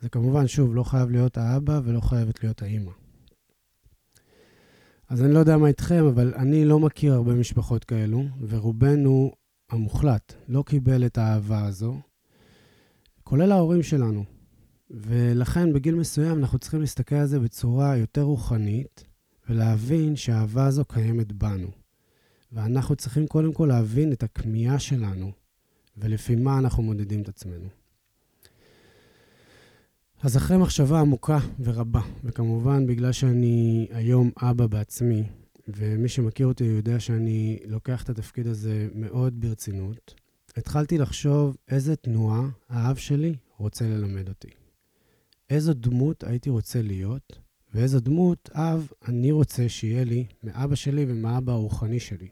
זה 0.02 0.10
כמובן, 0.10 0.48
שוב, 0.48 0.76
לא 0.76 0.84
חייב 0.84 1.10
להיות 1.10 1.38
האבא 1.38 1.82
ולא 1.84 2.00
חייבת 2.00 2.44
להיות 2.44 2.62
האימא. 2.62 2.92
אז 5.10 5.22
אני 5.22 5.34
לא 5.34 5.40
יודע 5.40 5.58
מה 5.58 5.68
איתכם, 5.68 6.06
אבל 6.06 6.34
אני 6.34 6.66
לא 6.66 6.80
מכיר 6.80 7.14
הרבה 7.14 7.34
משפחות 7.34 7.84
כאלו, 7.84 8.24
ורובנו 8.48 9.32
המוחלט 9.70 10.34
לא 10.48 10.64
קיבל 10.66 11.06
את 11.06 11.18
האהבה 11.18 11.66
הזו, 11.66 11.96
כולל 13.24 13.52
ההורים 13.52 13.84
שלנו. 13.84 14.24
ולכן 14.90 15.74
בגיל 15.74 15.96
מסוים 15.96 16.40
אנחנו 16.40 16.60
צריכים 16.60 16.82
להסתכל 16.82 17.16
על 17.16 17.28
זה 17.28 17.40
בצורה 17.40 17.98
יותר 17.98 18.22
רוחנית, 18.22 19.04
ולהבין 19.50 20.16
שהאהבה 20.16 20.66
הזו 20.66 20.86
קיימת 20.86 21.32
בנו. 21.32 21.68
ואנחנו 22.52 22.96
צריכים 22.96 23.28
קודם 23.28 23.54
כל 23.54 23.66
להבין 23.66 24.12
את 24.12 24.24
הכמיהה 24.24 24.80
שלנו, 24.80 25.32
ולפי 26.00 26.36
מה 26.36 26.58
אנחנו 26.60 26.84
מודדים 26.84 27.22
את 27.22 27.30
עצמנו. 27.30 27.68
אז 30.24 30.38
אחרי 30.38 30.58
מחשבה 30.58 31.00
עמוקה 31.00 31.40
ורבה, 31.60 32.02
וכמובן 32.24 32.88
בגלל 32.88 33.12
שאני 33.12 33.88
היום 33.92 34.32
אבא 34.42 34.68
בעצמי, 34.68 35.24
ומי 35.68 36.10
שמכיר 36.10 36.48
אותי 36.48 36.64
יודע 36.64 37.00
שאני 37.00 37.60
לוקח 37.66 38.04
את 38.04 38.10
התפקיד 38.10 38.48
הזה 38.48 38.88
מאוד 38.96 39.42
ברצינות, 39.42 40.14
התחלתי 40.58 40.98
לחשוב 40.98 41.58
איזה 41.68 41.96
תנועה 41.96 42.50
האב 42.70 42.96
שלי 42.96 43.36
רוצה 43.58 43.86
ללמד 43.88 44.30
אותי. 44.30 44.50
איזו 45.50 45.74
דמות 45.74 46.24
הייתי 46.24 46.50
רוצה 46.50 46.82
להיות, 46.82 47.40
ואיזו 47.74 48.00
דמות 48.00 48.50
אב 48.54 48.88
אני 49.08 49.32
רוצה 49.32 49.70
שיהיה 49.70 50.04
לי 50.04 50.26
מאבא 50.44 50.76
שלי 50.76 51.06
ומאבא 51.08 51.52
הרוחני 51.52 52.00
שלי. 52.00 52.28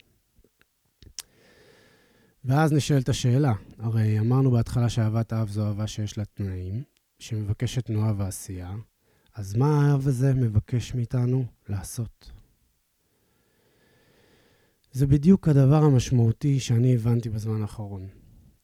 ואז 2.47 2.73
נשאלת 2.73 3.09
השאלה, 3.09 3.53
הרי 3.77 4.19
אמרנו 4.19 4.51
בהתחלה 4.51 4.89
שאהבת 4.89 5.33
אב 5.33 5.49
זו 5.49 5.67
אהבה 5.67 5.87
שיש 5.87 6.17
לה 6.17 6.25
תנאים, 6.25 6.83
שמבקשת 7.19 7.85
תנועה 7.85 8.13
ועשייה, 8.17 8.75
אז 9.35 9.55
מה 9.55 9.91
האב 9.91 10.07
הזה 10.07 10.33
מבקש 10.33 10.95
מאיתנו 10.95 11.45
לעשות? 11.69 12.31
זה 14.91 15.07
בדיוק 15.07 15.47
הדבר 15.47 15.83
המשמעותי 15.83 16.59
שאני 16.59 16.95
הבנתי 16.95 17.29
בזמן 17.29 17.61
האחרון. 17.61 18.07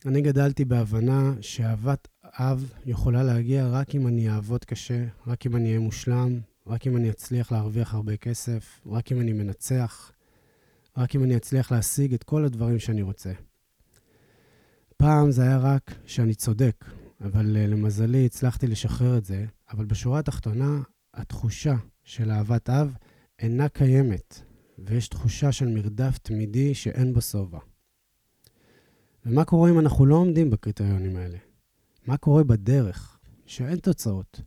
אני 0.05 0.21
גדלתי 0.21 0.65
בהבנה 0.65 1.33
שאהבת 1.41 2.07
אב 2.23 2.73
יכולה 2.85 3.23
להגיע 3.23 3.67
רק 3.67 3.95
אם 3.95 4.07
אני 4.07 4.29
אעבוד 4.29 4.65
קשה, 4.65 5.05
רק 5.27 5.45
אם 5.45 5.55
אני 5.55 5.67
אהיה 5.67 5.79
מושלם, 5.79 6.39
רק 6.67 6.87
אם 6.87 6.97
אני 6.97 7.09
אצליח 7.09 7.51
להרוויח 7.51 7.93
הרבה 7.93 8.17
כסף, 8.17 8.79
רק 8.85 9.11
אם 9.11 9.21
אני 9.21 9.33
מנצח, 9.33 10.11
רק 10.97 11.15
אם 11.15 11.23
אני 11.23 11.35
אצליח 11.35 11.71
להשיג 11.71 12.13
את 12.13 12.23
כל 12.23 12.45
הדברים 12.45 12.79
שאני 12.79 13.01
רוצה. 13.01 13.31
פעם 15.03 15.31
זה 15.31 15.43
היה 15.43 15.57
רק 15.57 15.95
שאני 16.05 16.35
צודק, 16.35 16.85
אבל 17.21 17.55
uh, 17.55 17.71
למזלי 17.71 18.25
הצלחתי 18.25 18.67
לשחרר 18.67 19.17
את 19.17 19.25
זה, 19.25 19.45
אבל 19.71 19.85
בשורה 19.85 20.19
התחתונה, 20.19 20.81
התחושה 21.13 21.75
של 22.03 22.31
אהבת 22.31 22.69
אב 22.69 22.93
אינה 23.39 23.69
קיימת, 23.69 24.41
ויש 24.79 25.07
תחושה 25.07 25.51
של 25.51 25.67
מרדף 25.67 26.17
תמידי 26.17 26.73
שאין 26.73 27.13
בו 27.13 27.21
שובע. 27.21 27.59
ומה 29.25 29.45
קורה 29.45 29.69
אם 29.69 29.79
אנחנו 29.79 30.05
לא 30.05 30.15
עומדים 30.15 30.49
בקריטריונים 30.49 31.15
האלה? 31.15 31.37
מה 32.07 32.17
קורה 32.17 32.43
בדרך, 32.43 33.19
שאין 33.45 33.77
תוצאות, 33.77 34.41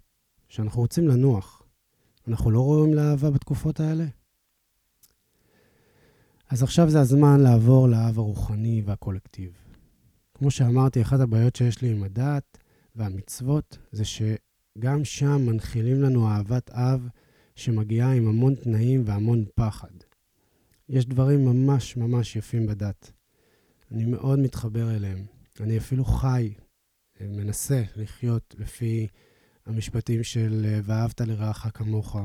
שאנחנו 0.48 0.80
רוצים 0.80 1.08
לנוח? 1.08 1.62
אנחנו 2.28 2.50
לא 2.50 2.60
רואים 2.60 2.94
לאהבה 2.94 3.30
בתקופות 3.30 3.80
האלה? 3.80 4.06
אז 6.50 6.62
עכשיו 6.62 6.90
זה 6.90 7.00
הזמן 7.00 7.40
לעבור 7.40 7.88
לאהב 7.88 8.18
הרוחני 8.18 8.82
והקולקטיב. 8.84 9.65
כמו 10.38 10.50
שאמרתי, 10.50 11.02
אחת 11.02 11.20
הבעיות 11.20 11.56
שיש 11.56 11.82
לי 11.82 11.90
עם 11.90 12.02
הדת 12.02 12.58
והמצוות 12.94 13.78
זה 13.92 14.04
שגם 14.04 15.04
שם 15.04 15.46
מנחילים 15.46 16.02
לנו 16.02 16.28
אהבת 16.28 16.70
אב 16.70 17.08
שמגיעה 17.54 18.12
עם 18.12 18.28
המון 18.28 18.54
תנאים 18.54 19.02
והמון 19.06 19.44
פחד. 19.54 19.90
יש 20.88 21.06
דברים 21.06 21.44
ממש 21.44 21.96
ממש 21.96 22.36
יפים 22.36 22.66
בדת. 22.66 23.12
אני 23.90 24.04
מאוד 24.04 24.38
מתחבר 24.38 24.96
אליהם. 24.96 25.24
אני 25.60 25.78
אפילו 25.78 26.04
חי, 26.04 26.54
מנסה 27.20 27.82
לחיות 27.96 28.54
לפי 28.58 29.06
המשפטים 29.66 30.22
של 30.22 30.80
ואהבת 30.82 31.20
לרעך 31.20 31.66
כמוך, 31.74 32.16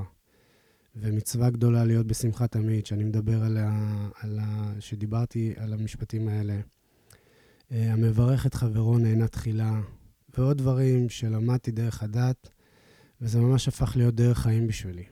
ומצווה 0.96 1.50
גדולה 1.50 1.86
להיות 1.86 2.08
בשמחה 2.08 2.48
תמיד, 2.48 2.86
שאני 2.86 3.04
מדבר 3.04 3.44
על 3.44 3.58
ה... 3.58 4.10
על 4.22 4.40
ה... 4.40 4.74
שדיברתי 4.80 5.54
על 5.58 5.74
המשפטים 5.74 6.28
האלה. 6.28 6.60
אה, 7.72 7.94
המברך 7.94 8.46
את 8.46 8.54
חברו 8.54 8.98
נהנה 8.98 9.28
תחילה, 9.28 9.82
ועוד 10.38 10.58
דברים 10.58 11.10
שלמדתי 11.10 11.72
דרך 11.72 12.04
הדת, 12.04 12.50
וזה 13.22 13.40
ממש 13.40 13.68
הפך 13.68 13.94
להיות 13.96 14.16
דרך 14.16 14.38
חיים 14.38 14.68
בשבילי. 14.68 15.04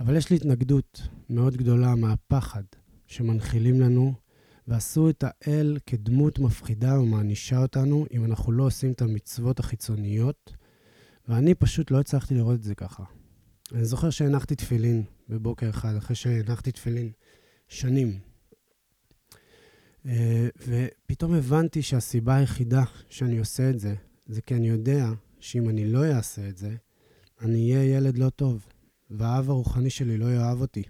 אבל 0.00 0.16
יש 0.16 0.30
לי 0.30 0.36
התנגדות 0.36 1.02
מאוד 1.30 1.56
גדולה 1.56 1.94
מהפחד 1.94 2.62
שמנחילים 3.06 3.80
לנו, 3.80 4.14
ועשו 4.68 5.10
את 5.10 5.24
האל 5.26 5.78
כדמות 5.86 6.38
מפחידה 6.38 7.00
ומענישה 7.00 7.58
אותנו 7.58 8.06
אם 8.12 8.24
אנחנו 8.24 8.52
לא 8.52 8.62
עושים 8.62 8.92
את 8.92 9.02
המצוות 9.02 9.60
החיצוניות, 9.60 10.52
ואני 11.28 11.54
פשוט 11.54 11.90
לא 11.90 12.00
הצלחתי 12.00 12.34
לראות 12.34 12.54
את 12.54 12.62
זה 12.62 12.74
ככה. 12.74 13.04
אני 13.72 13.84
זוכר 13.84 14.10
שהנחתי 14.10 14.54
תפילין 14.54 15.02
בבוקר 15.28 15.70
אחד, 15.70 15.96
אחרי 15.96 16.16
שהנחתי 16.16 16.72
תפילין 16.72 17.10
שנים. 17.68 18.25
אה, 20.06 20.48
ופתאום 20.66 21.34
הבנתי 21.34 21.82
שהסיבה 21.82 22.34
היחידה 22.36 22.84
שאני 23.08 23.38
עושה 23.38 23.70
את 23.70 23.80
זה, 23.80 23.94
זה 24.26 24.42
כי 24.42 24.54
אני 24.54 24.68
יודע 24.68 25.06
שאם 25.40 25.68
אני 25.68 25.92
לא 25.92 26.04
אעשה 26.04 26.48
את 26.48 26.56
זה, 26.56 26.76
אני 27.40 27.74
אהיה 27.74 27.96
ילד 27.96 28.18
לא 28.18 28.30
טוב, 28.30 28.66
והאב 29.10 29.50
הרוחני 29.50 29.90
שלי 29.90 30.18
לא 30.18 30.34
יאהב 30.34 30.60
אותי, 30.60 30.82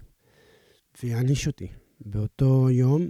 ויעניש 1.03 1.47
אותי. 1.47 1.67
באותו 1.99 2.69
יום, 2.69 3.09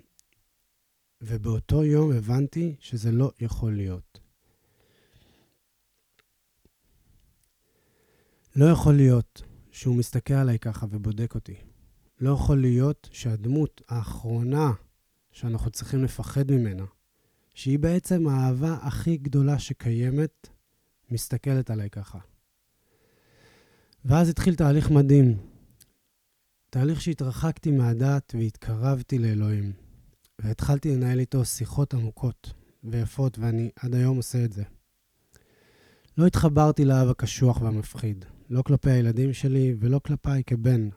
ובאותו 1.21 1.83
יום 1.83 2.11
הבנתי 2.11 2.75
שזה 2.79 3.11
לא 3.11 3.31
יכול 3.39 3.75
להיות. 3.75 4.19
לא 8.55 8.65
יכול 8.65 8.93
להיות 8.93 9.41
שהוא 9.71 9.95
מסתכל 9.95 10.33
עליי 10.33 10.59
ככה 10.59 10.85
ובודק 10.89 11.35
אותי. 11.35 11.55
לא 12.21 12.29
יכול 12.33 12.61
להיות 12.61 13.09
שהדמות 13.11 13.81
האחרונה 13.87 14.71
שאנחנו 15.37 15.71
צריכים 15.71 16.03
לפחד 16.03 16.51
ממנה, 16.51 16.83
שהיא 17.53 17.79
בעצם 17.79 18.27
האהבה 18.27 18.77
הכי 18.81 19.17
גדולה 19.17 19.59
שקיימת, 19.59 20.49
מסתכלת 21.11 21.69
עליי 21.69 21.89
ככה. 21.89 22.19
ואז 24.05 24.29
התחיל 24.29 24.55
תהליך 24.55 24.91
מדהים. 24.91 25.37
תהליך 26.69 27.01
שהתרחקתי 27.01 27.71
מהדת 27.71 28.35
והתקרבתי 28.37 29.17
לאלוהים. 29.17 29.73
והתחלתי 30.39 30.95
לנהל 30.95 31.19
איתו 31.19 31.45
שיחות 31.45 31.93
עמוקות 31.93 32.53
ויפות, 32.83 33.39
ואני 33.39 33.69
עד 33.79 33.95
היום 33.95 34.17
עושה 34.17 34.45
את 34.45 34.53
זה. 34.53 34.63
לא 36.17 36.27
התחברתי 36.27 36.85
לאב 36.85 37.09
הקשוח 37.09 37.61
והמפחיד. 37.61 38.25
לא 38.49 38.61
כלפי 38.61 38.91
הילדים 38.91 39.33
שלי 39.33 39.75
ולא 39.79 39.99
כלפיי 39.99 40.43
כבן. 40.43 40.89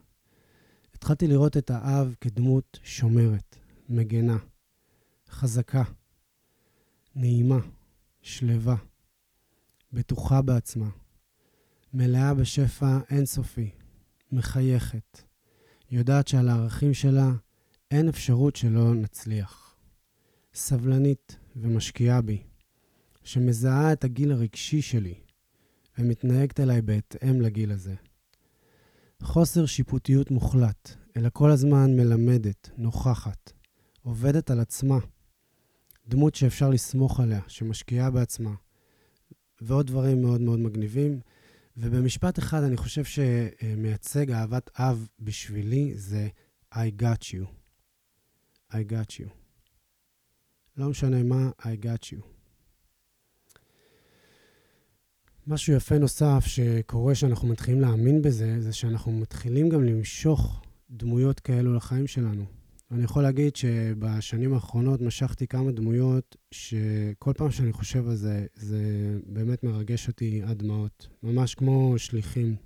התחלתי 0.94 1.26
לראות 1.26 1.56
את 1.56 1.70
האב 1.70 2.14
כדמות 2.20 2.80
שומרת, 2.82 3.59
מגנה, 3.92 4.36
חזקה, 5.28 5.82
נעימה, 7.14 7.58
שלווה, 8.22 8.76
בטוחה 9.92 10.42
בעצמה, 10.42 10.90
מלאה 11.94 12.34
בשפע 12.34 12.98
אינסופי, 13.10 13.70
מחייכת, 14.32 15.22
יודעת 15.90 16.28
שעל 16.28 16.48
הערכים 16.48 16.94
שלה 16.94 17.30
אין 17.90 18.08
אפשרות 18.08 18.56
שלא 18.56 18.94
נצליח. 18.94 19.76
סבלנית 20.54 21.36
ומשקיעה 21.56 22.20
בי, 22.20 22.42
שמזהה 23.24 23.92
את 23.92 24.04
הגיל 24.04 24.32
הרגשי 24.32 24.82
שלי, 24.82 25.14
ומתנהגת 25.98 26.60
אליי 26.60 26.82
בהתאם 26.82 27.40
לגיל 27.40 27.72
הזה. 27.72 27.94
חוסר 29.22 29.66
שיפוטיות 29.66 30.30
מוחלט, 30.30 30.96
אלא 31.16 31.28
כל 31.32 31.50
הזמן 31.50 31.96
מלמדת, 31.96 32.70
נוכחת, 32.76 33.52
עובדת 34.02 34.50
על 34.50 34.60
עצמה. 34.60 34.98
דמות 36.08 36.34
שאפשר 36.34 36.70
לסמוך 36.70 37.20
עליה, 37.20 37.40
שמשקיעה 37.48 38.10
בעצמה, 38.10 38.54
ועוד 39.60 39.86
דברים 39.86 40.22
מאוד 40.22 40.40
מאוד 40.40 40.58
מגניבים. 40.58 41.20
ובמשפט 41.76 42.38
אחד, 42.38 42.62
אני 42.62 42.76
חושב 42.76 43.04
שמייצג 43.04 44.30
אהבת 44.30 44.70
אב 44.78 45.08
בשבילי 45.20 45.94
זה 45.94 46.28
I 46.74 47.02
got 47.02 47.22
you. 47.22 47.44
I 48.72 48.76
got 48.90 49.10
you. 49.10 49.28
לא 50.76 50.88
משנה 50.90 51.22
מה, 51.22 51.50
I 51.60 51.84
got 51.84 52.04
you. 52.04 52.20
משהו 55.46 55.74
יפה 55.74 55.98
נוסף 55.98 56.44
שקורה 56.46 57.14
כשאנחנו 57.14 57.48
מתחילים 57.48 57.80
להאמין 57.80 58.22
בזה, 58.22 58.60
זה 58.60 58.72
שאנחנו 58.72 59.12
מתחילים 59.12 59.68
גם 59.68 59.84
למשוך 59.84 60.62
דמויות 60.90 61.40
כאלו 61.40 61.74
לחיים 61.74 62.06
שלנו. 62.06 62.59
אני 62.90 63.04
יכול 63.04 63.22
להגיד 63.22 63.56
שבשנים 63.56 64.54
האחרונות 64.54 65.00
משכתי 65.00 65.46
כמה 65.46 65.72
דמויות 65.72 66.36
שכל 66.50 67.32
פעם 67.36 67.50
שאני 67.50 67.72
חושב 67.72 68.08
על 68.08 68.16
זה, 68.16 68.46
זה 68.54 68.82
באמת 69.26 69.64
מרגש 69.64 70.08
אותי 70.08 70.42
עד 70.44 70.58
דמעות. 70.58 71.08
ממש 71.22 71.54
כמו 71.54 71.94
שליחים 71.96 72.56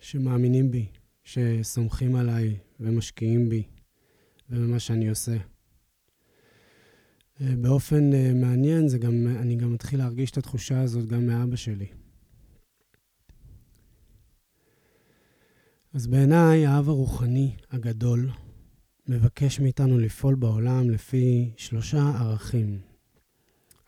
שמאמינים 0.00 0.70
בי, 0.70 0.86
שסומכים 1.24 2.16
עליי 2.16 2.56
ומשקיעים 2.80 3.48
בי 3.48 3.62
ובמה 4.50 4.78
שאני 4.78 5.08
עושה. 5.08 5.36
אה, 7.40 7.56
באופן 7.60 8.12
אה, 8.12 8.32
מעניין, 8.34 8.86
גם, 9.00 9.26
אני 9.40 9.56
גם 9.56 9.72
מתחיל 9.72 9.98
להרגיש 9.98 10.30
את 10.30 10.38
התחושה 10.38 10.80
הזאת 10.80 11.06
גם 11.06 11.26
מאבא 11.26 11.56
שלי. 11.56 11.86
אז 15.98 16.06
בעיניי, 16.06 16.66
האב 16.66 16.88
הרוחני 16.88 17.56
הגדול 17.70 18.30
מבקש 19.06 19.60
מאיתנו 19.60 19.98
לפעול 19.98 20.34
בעולם 20.34 20.90
לפי 20.90 21.50
שלושה 21.56 22.12
ערכים. 22.20 22.80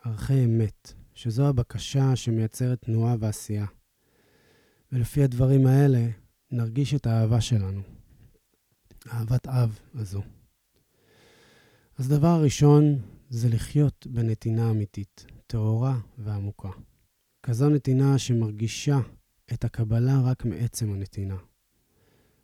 ערכי 0.03 0.45
אמת, 0.45 0.93
שזו 1.13 1.47
הבקשה 1.47 2.15
שמייצרת 2.15 2.81
תנועה 2.81 3.15
ועשייה. 3.19 3.65
ולפי 4.91 5.23
הדברים 5.23 5.67
האלה, 5.67 6.07
נרגיש 6.51 6.93
את 6.93 7.05
האהבה 7.05 7.41
שלנו. 7.41 7.81
אהבת 9.13 9.47
אב 9.47 9.79
הזו. 9.93 10.21
אז 11.97 12.07
דבר 12.09 12.41
ראשון, 12.43 12.83
זה 13.29 13.49
לחיות 13.49 14.07
בנתינה 14.07 14.71
אמיתית, 14.71 15.25
טהורה 15.47 15.99
ועמוקה. 16.17 16.69
כזו 17.43 17.69
נתינה 17.69 18.17
שמרגישה 18.17 18.99
את 19.53 19.63
הקבלה 19.63 20.21
רק 20.21 20.45
מעצם 20.45 20.93
הנתינה. 20.93 21.37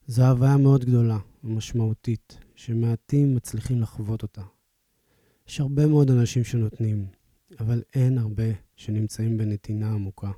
זו 0.10 0.26
הוויה 0.26 0.58
מאוד 0.58 0.86
גדולה 0.86 1.18
ומשמעותית, 1.44 2.38
שמעטים 2.56 3.36
מצליחים 3.36 3.82
לחוות 3.82 4.24
אותה. 4.24 4.42
יש 5.48 5.60
הרבה 5.60 5.88
מאוד 5.88 6.12
אנשים 6.12 6.44
שנותנים, 6.44 7.08
אבל 7.60 7.84
אין 7.94 8.18
הרבה 8.18 8.44
שנמצאים 8.76 9.38
בנתינה 9.38 9.92
עמוקה. 9.92 10.32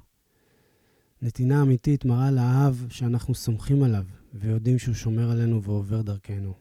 נתינה 1.21 1.61
אמיתית 1.61 2.05
מראה 2.05 2.31
לאהב 2.31 2.75
שאנחנו 2.89 3.35
סומכים 3.35 3.83
עליו 3.83 4.05
ויודעים 4.33 4.79
שהוא 4.79 4.95
שומר 4.95 5.31
עלינו 5.31 5.63
ועובר 5.63 6.01
דרכנו. 6.01 6.53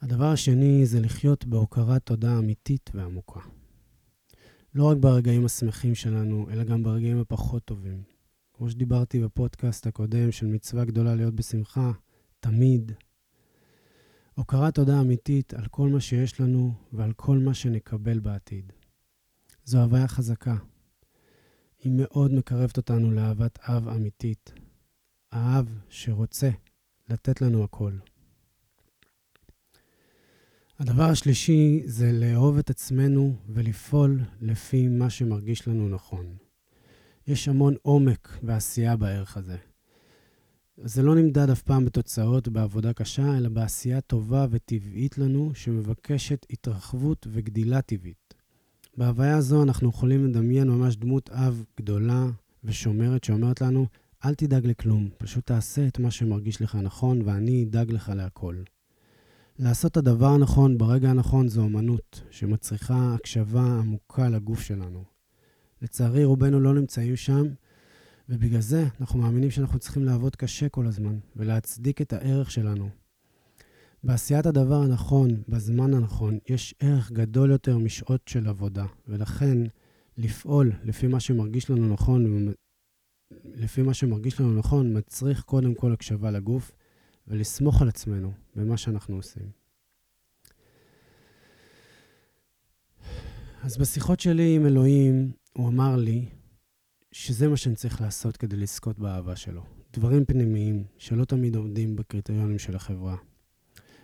הדבר 0.00 0.32
השני 0.32 0.86
זה 0.86 1.00
לחיות 1.00 1.44
בהוקרת 1.44 2.02
תודה 2.06 2.38
אמיתית 2.38 2.90
ועמוקה. 2.94 3.40
לא 4.74 4.84
רק 4.84 4.96
ברגעים 4.96 5.44
השמחים 5.44 5.94
שלנו, 5.94 6.46
אלא 6.50 6.64
גם 6.64 6.82
ברגעים 6.82 7.18
הפחות 7.18 7.64
טובים. 7.64 8.09
כמו 8.60 8.70
שדיברתי 8.70 9.20
בפודקאסט 9.20 9.86
הקודם 9.86 10.32
של 10.32 10.46
מצווה 10.46 10.84
גדולה 10.84 11.14
להיות 11.14 11.34
בשמחה, 11.34 11.92
תמיד. 12.40 12.92
הוקרת 14.34 14.74
תודה 14.74 15.00
אמיתית 15.00 15.54
על 15.54 15.66
כל 15.70 15.88
מה 15.88 16.00
שיש 16.00 16.40
לנו 16.40 16.74
ועל 16.92 17.12
כל 17.12 17.38
מה 17.38 17.54
שנקבל 17.54 18.18
בעתיד. 18.18 18.72
זו 19.64 19.82
הוויה 19.82 20.08
חזקה. 20.08 20.56
היא 21.78 21.92
מאוד 21.96 22.32
מקרבת 22.32 22.76
אותנו 22.76 23.10
לאהבת 23.10 23.58
אב 23.62 23.88
אמיתית. 23.88 24.52
האב 25.32 25.78
שרוצה 25.88 26.50
לתת 27.08 27.40
לנו 27.40 27.64
הכל. 27.64 27.92
הדבר 30.78 31.04
השלישי 31.04 31.82
זה 31.84 32.12
לאהוב 32.12 32.58
את 32.58 32.70
עצמנו 32.70 33.36
ולפעול 33.48 34.20
לפי 34.40 34.88
מה 34.88 35.10
שמרגיש 35.10 35.68
לנו 35.68 35.88
נכון. 35.88 36.36
יש 37.30 37.48
המון 37.48 37.74
עומק 37.82 38.38
ועשייה 38.42 38.96
בערך 38.96 39.36
הזה. 39.36 39.56
זה 40.76 41.02
לא 41.02 41.14
נמדד 41.14 41.50
אף 41.50 41.62
פעם 41.62 41.84
בתוצאות 41.84 42.48
בעבודה 42.48 42.92
קשה, 42.92 43.36
אלא 43.36 43.48
בעשייה 43.48 44.00
טובה 44.00 44.46
וטבעית 44.50 45.18
לנו, 45.18 45.50
שמבקשת 45.54 46.46
התרחבות 46.50 47.26
וגדילה 47.30 47.82
טבעית. 47.82 48.34
בהוויה 48.96 49.40
זו 49.40 49.62
אנחנו 49.62 49.88
יכולים 49.88 50.26
לדמיין 50.26 50.68
ממש 50.68 50.96
דמות 50.96 51.30
אב 51.30 51.64
גדולה 51.78 52.26
ושומרת 52.64 53.24
שאומרת 53.24 53.60
לנו, 53.60 53.86
אל 54.24 54.34
תדאג 54.34 54.66
לכלום, 54.66 55.08
פשוט 55.18 55.46
תעשה 55.46 55.86
את 55.86 55.98
מה 55.98 56.10
שמרגיש 56.10 56.62
לך 56.62 56.74
נכון, 56.74 57.22
ואני 57.24 57.64
אדאג 57.64 57.90
לך 57.90 58.12
להכל. 58.16 58.56
לעשות 59.58 59.92
את 59.92 59.96
הדבר 59.96 60.28
הנכון 60.28 60.78
ברגע 60.78 61.10
הנכון 61.10 61.48
זו 61.48 61.64
אמנות, 61.64 62.22
שמצריכה 62.30 63.14
הקשבה 63.14 63.62
עמוקה 63.62 64.28
לגוף 64.28 64.60
שלנו. 64.60 65.09
לצערי, 65.82 66.24
רובנו 66.24 66.60
לא 66.60 66.74
נמצאים 66.74 67.16
שם, 67.16 67.46
ובגלל 68.28 68.60
זה 68.60 68.84
אנחנו 69.00 69.18
מאמינים 69.18 69.50
שאנחנו 69.50 69.78
צריכים 69.78 70.04
לעבוד 70.04 70.36
קשה 70.36 70.68
כל 70.68 70.86
הזמן, 70.86 71.18
ולהצדיק 71.36 72.00
את 72.02 72.12
הערך 72.12 72.50
שלנו. 72.50 72.88
בעשיית 74.04 74.46
הדבר 74.46 74.82
הנכון, 74.82 75.42
בזמן 75.48 75.94
הנכון, 75.94 76.38
יש 76.48 76.74
ערך 76.80 77.12
גדול 77.12 77.50
יותר 77.50 77.78
משעות 77.78 78.20
של 78.26 78.48
עבודה, 78.48 78.86
ולכן 79.08 79.58
לפעול 80.16 80.72
לפי 80.84 81.06
מה 81.06 81.20
שמרגיש 81.20 81.70
לנו 81.70 81.92
נכון, 81.92 82.52
לפי 83.44 83.82
מה 83.82 83.94
שמרגיש 83.94 84.40
לנו 84.40 84.58
נכון, 84.58 84.96
מצריך 84.96 85.42
קודם 85.42 85.74
כל 85.74 85.92
הקשבה 85.92 86.30
לגוף, 86.30 86.72
ולסמוך 87.28 87.82
על 87.82 87.88
עצמנו 87.88 88.32
במה 88.56 88.76
שאנחנו 88.76 89.16
עושים. 89.16 89.50
אז 93.62 93.76
בשיחות 93.78 94.20
שלי 94.20 94.56
עם 94.56 94.66
אלוהים, 94.66 95.32
הוא 95.52 95.68
אמר 95.68 95.96
לי 95.96 96.26
שזה 97.12 97.48
מה 97.48 97.56
שאני 97.56 97.74
צריך 97.74 98.00
לעשות 98.00 98.36
כדי 98.36 98.56
לזכות 98.56 98.98
באהבה 98.98 99.36
שלו. 99.36 99.62
דברים 99.92 100.24
פנימיים 100.24 100.84
שלא 100.98 101.24
תמיד 101.24 101.56
עומדים 101.56 101.96
בקריטריונים 101.96 102.58
של 102.58 102.76
החברה. 102.76 103.16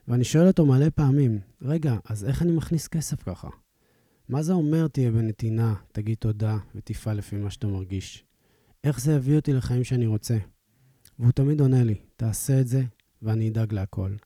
ואני 0.09 0.24
שואל 0.24 0.46
אותו 0.46 0.66
מלא 0.66 0.90
פעמים, 0.94 1.40
רגע, 1.62 1.96
אז 2.04 2.24
איך 2.24 2.42
אני 2.42 2.52
מכניס 2.52 2.88
כסף 2.88 3.22
ככה? 3.22 3.48
מה 4.28 4.42
זה 4.42 4.52
אומר 4.52 4.88
תהיה 4.88 5.11
בנתינה, 5.11 5.74
תגיד 5.92 6.16
תודה 6.18 6.59
ותפעל 6.74 7.16
לפי 7.16 7.37
מה 7.37 7.50
שאתה 7.50 7.66
מרגיש? 7.66 8.24
איך 8.85 9.00
זה 9.00 9.12
יביא 9.12 9.37
אותי 9.37 9.52
לחיים 9.52 9.85
שאני 9.85 10.06
רוצה? 10.06 10.38
והוא 11.18 11.32
תמיד 11.32 11.61
עונה 11.61 11.85
לי, 11.85 11.94
תעשה 12.16 12.61
את 12.61 12.66
זה 12.66 12.82
ואני 13.22 13.48
אדאג 13.48 13.72
להכל. 13.72 14.16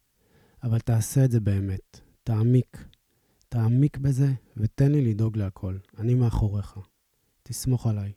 אבל 0.63 0.79
תעשה 0.79 1.25
את 1.25 1.31
זה 1.31 1.41
באמת. 1.41 2.01
תעמיק. 2.25 2.85
תעמיק 3.49 3.99
בזה 3.99 4.33
ותן 4.57 4.93
לי 4.93 5.11
לדאוג 5.11 5.37
להכל. 5.37 5.77
אני 5.99 6.15
מאחוריך. 6.15 6.79
תסמוך 7.51 7.87
עליי, 7.87 8.13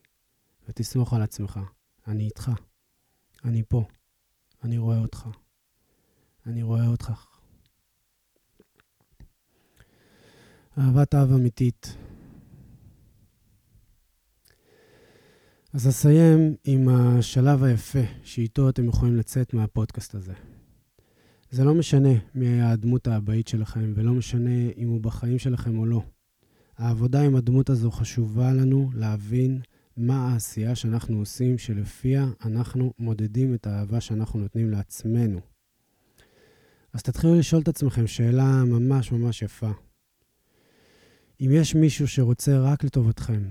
ותסמוך 0.68 1.14
על 1.14 1.22
עצמך. 1.22 1.60
אני 2.08 2.26
איתך. 2.26 2.52
אני 3.46 3.64
פה. 3.68 3.88
אני 4.64 4.78
רואה 4.78 5.00
אותך. 5.00 5.28
אני 6.46 6.64
רואה 6.64 6.88
אותך. 6.88 7.26
אהבת 10.78 11.16
אב 11.16 11.32
אמיתית. 11.32 11.96
אז 15.74 15.90
אסיים 15.90 16.56
עם 16.64 16.90
השלב 16.90 17.64
היפה 17.64 18.04
שאיתו 18.24 18.70
אתם 18.70 18.88
יכולים 18.88 19.16
לצאת 19.16 19.54
מהפודקאסט 19.54 20.16
הזה. 20.16 20.34
זה 21.52 21.64
לא 21.64 21.74
משנה 21.74 22.14
מי 22.36 22.48
היה 22.48 22.72
הדמות 22.72 23.08
האבאית 23.08 23.48
שלכם, 23.48 23.94
ולא 23.96 24.14
משנה 24.14 24.70
אם 24.78 24.88
הוא 24.88 25.02
בחיים 25.02 25.40
שלכם 25.40 25.78
או 25.78 25.86
לא. 25.86 26.02
העבודה 26.78 27.22
עם 27.22 27.36
הדמות 27.36 27.70
הזו 27.70 27.92
חשובה 27.92 28.54
לנו 28.54 28.90
להבין 28.94 29.62
מה 29.98 30.28
העשייה 30.28 30.76
שאנחנו 30.76 31.20
עושים, 31.20 31.58
שלפיה 31.58 32.28
אנחנו 32.46 32.94
מודדים 33.00 33.54
את 33.54 33.68
האהבה 33.68 34.02
שאנחנו 34.02 34.40
נותנים 34.40 34.72
לעצמנו. 34.72 35.40
אז 36.94 37.04
תתחילו 37.04 37.36
לשאול 37.36 37.62
את 37.62 37.68
עצמכם 37.68 38.08
שאלה 38.08 38.64
ממש 38.66 39.12
ממש 39.12 39.42
יפה. 39.42 39.72
אם 41.42 41.50
יש 41.52 41.76
מישהו 41.76 42.08
שרוצה 42.08 42.60
רק 42.60 42.84
לטובתכם, 42.84 43.44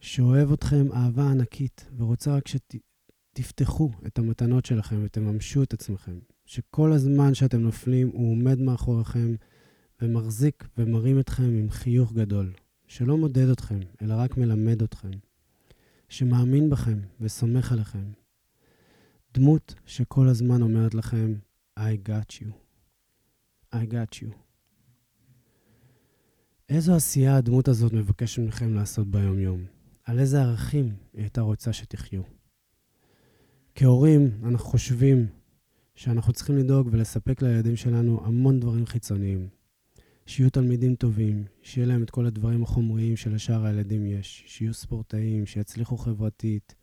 שאוהב 0.00 0.52
אתכם 0.52 0.92
אהבה 0.92 1.30
ענקית, 1.30 1.88
ורוצה 1.96 2.36
רק 2.36 2.44
שתפתחו 2.48 3.90
את 4.06 4.18
המתנות 4.18 4.66
שלכם 4.66 5.00
ותממשו 5.04 5.62
את 5.62 5.72
עצמכם, 5.72 6.18
שכל 6.46 6.92
הזמן 6.92 7.34
שאתם 7.34 7.60
נופלים 7.60 8.08
הוא 8.08 8.30
עומד 8.30 8.58
מאחוריכם 8.58 9.34
ומחזיק 10.02 10.68
ומרים 10.78 11.20
אתכם 11.20 11.42
עם 11.42 11.70
חיוך 11.70 12.12
גדול, 12.12 12.52
שלא 12.86 13.16
מודד 13.16 13.48
אתכם, 13.48 13.80
אלא 14.02 14.14
רק 14.18 14.36
מלמד 14.36 14.82
אתכם, 14.82 15.10
שמאמין 16.08 16.70
בכם 16.70 16.98
וסומך 17.20 17.72
עליכם. 17.72 18.04
דמות 19.34 19.74
שכל 19.86 20.28
הזמן 20.28 20.62
אומרת 20.62 20.94
לכם, 20.94 21.34
I 21.78 22.08
got 22.08 22.32
you. 22.32 22.50
I 23.74 23.92
got 23.92 24.22
you. 24.22 24.34
איזו 26.68 26.94
עשייה 26.94 27.36
הדמות 27.36 27.68
הזאת 27.68 27.92
מבקשת 27.92 28.42
מכם 28.42 28.74
לעשות 28.74 29.10
ביום-יום? 29.10 29.64
על 30.04 30.18
איזה 30.18 30.42
ערכים 30.42 30.96
היא 31.12 31.22
הייתה 31.22 31.40
רוצה 31.40 31.72
שתחיו? 31.72 32.22
כהורים, 33.74 34.30
אנחנו 34.44 34.66
חושבים 34.66 35.26
שאנחנו 35.94 36.32
צריכים 36.32 36.58
לדאוג 36.58 36.88
ולספק 36.92 37.42
לילדים 37.42 37.76
שלנו 37.76 38.20
המון 38.24 38.60
דברים 38.60 38.86
חיצוניים. 38.86 39.57
שיהיו 40.28 40.50
תלמידים 40.50 40.94
טובים, 40.94 41.44
שיהיה 41.62 41.86
להם 41.86 42.02
את 42.02 42.10
כל 42.10 42.26
הדברים 42.26 42.62
החומריים 42.62 43.16
שלשאר 43.16 43.64
הילדים 43.64 44.06
יש, 44.06 44.44
שיהיו 44.46 44.74
ספורטאים, 44.74 45.46
שיצליחו 45.46 45.96
חברתית, 45.96 46.74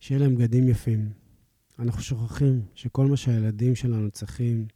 שיהיה 0.00 0.20
להם 0.20 0.36
בגדים 0.36 0.68
יפים. 0.68 1.12
אנחנו 1.78 2.02
שוכחים 2.02 2.62
שכל 2.74 3.06
מה 3.06 3.16
שהילדים 3.16 3.74
שלנו 3.74 4.10
צריכים 4.10 4.66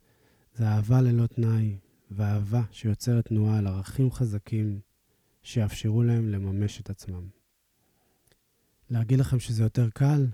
זה 0.54 0.66
אהבה 0.66 1.00
ללא 1.00 1.26
תנאי, 1.26 1.76
ואהבה 2.10 2.62
שיוצרת 2.70 3.28
תנועה 3.28 3.58
על 3.58 3.66
ערכים 3.66 4.10
חזקים 4.10 4.80
שיאפשרו 5.42 6.02
להם 6.02 6.28
לממש 6.28 6.80
את 6.80 6.90
עצמם. 6.90 7.28
להגיד 8.90 9.18
לכם 9.18 9.40
שזה 9.40 9.62
יותר 9.62 9.90
קל? 9.90 10.26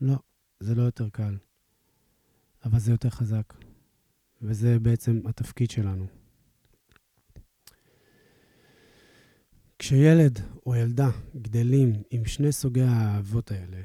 לא, 0.00 0.16
זה 0.60 0.74
לא 0.74 0.82
יותר 0.82 1.08
קל. 1.08 1.36
אבל 2.64 2.78
זה 2.78 2.90
יותר 2.90 3.10
חזק. 3.10 3.54
וזה 4.42 4.78
בעצם 4.78 5.20
התפקיד 5.26 5.70
שלנו. 5.70 6.23
כשילד 9.86 10.40
או 10.66 10.74
ילדה 10.76 11.10
גדלים 11.36 11.92
עם 12.10 12.24
שני 12.24 12.52
סוגי 12.52 12.82
האהבות 12.82 13.50
האלה, 13.50 13.80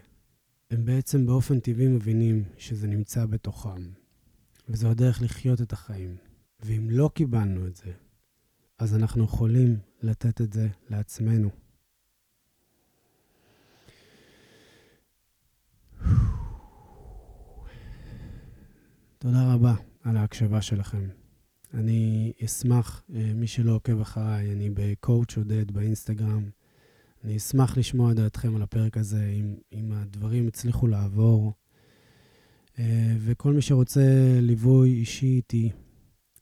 הם 0.72 0.86
בעצם 0.86 1.26
באופן 1.26 1.60
טבעי 1.60 1.88
מבינים 1.88 2.44
שזה 2.58 2.88
נמצא 2.88 3.26
בתוכם, 3.26 3.92
וזו 4.70 4.90
הדרך 4.90 5.22
לחיות 5.22 5.62
את 5.62 5.74
החיים. 5.74 6.16
ואם 6.60 6.88
לא 6.90 7.10
קיבלנו 7.14 7.68
את 7.68 7.76
זה, 7.76 7.92
אז 8.78 8.96
אנחנו 8.96 9.24
יכולים 9.24 9.80
לתת 10.02 10.42
את 10.42 10.54
זה 10.54 10.68
לעצמנו. 10.90 11.50
תודה 19.18 19.54
רבה 19.54 19.76
על 20.04 20.18
ההקשבה 20.18 20.62
שלכם. 20.62 21.19
אני 21.74 22.34
אשמח, 22.46 23.04
אה, 23.16 23.34
מי 23.36 23.48
שלא 23.48 23.72
עוקב 23.72 24.02
אחריי, 24.02 24.52
אני 24.52 24.70
בקואוצ' 24.70 25.38
עודד 25.38 25.72
באינסטגרם. 25.72 26.50
אני 27.24 27.38
אשמח 27.38 27.78
לשמוע 27.78 28.12
את 28.12 28.16
דעתכם 28.16 28.56
על 28.56 28.62
הפרק 28.62 28.98
הזה, 28.98 29.26
אם, 29.26 29.56
אם 29.74 29.92
הדברים 29.92 30.48
הצליחו 30.48 30.88
לעבור. 30.88 31.54
אה, 32.80 33.16
וכל 33.20 33.54
מי 33.54 33.62
שרוצה 33.62 34.02
ליווי 34.42 34.94
אישי 34.94 35.26
איתי, 35.26 35.72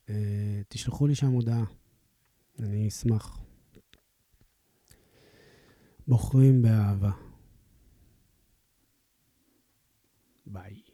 אה, 0.09 0.61
תשלחו 0.67 1.07
לי 1.07 1.15
שם 1.15 1.31
הודעה. 1.31 1.63
אני 2.59 2.87
אשמח. 2.87 3.39
בוחרים 6.07 6.61
באהבה. 6.61 7.11
ביי. 10.45 10.86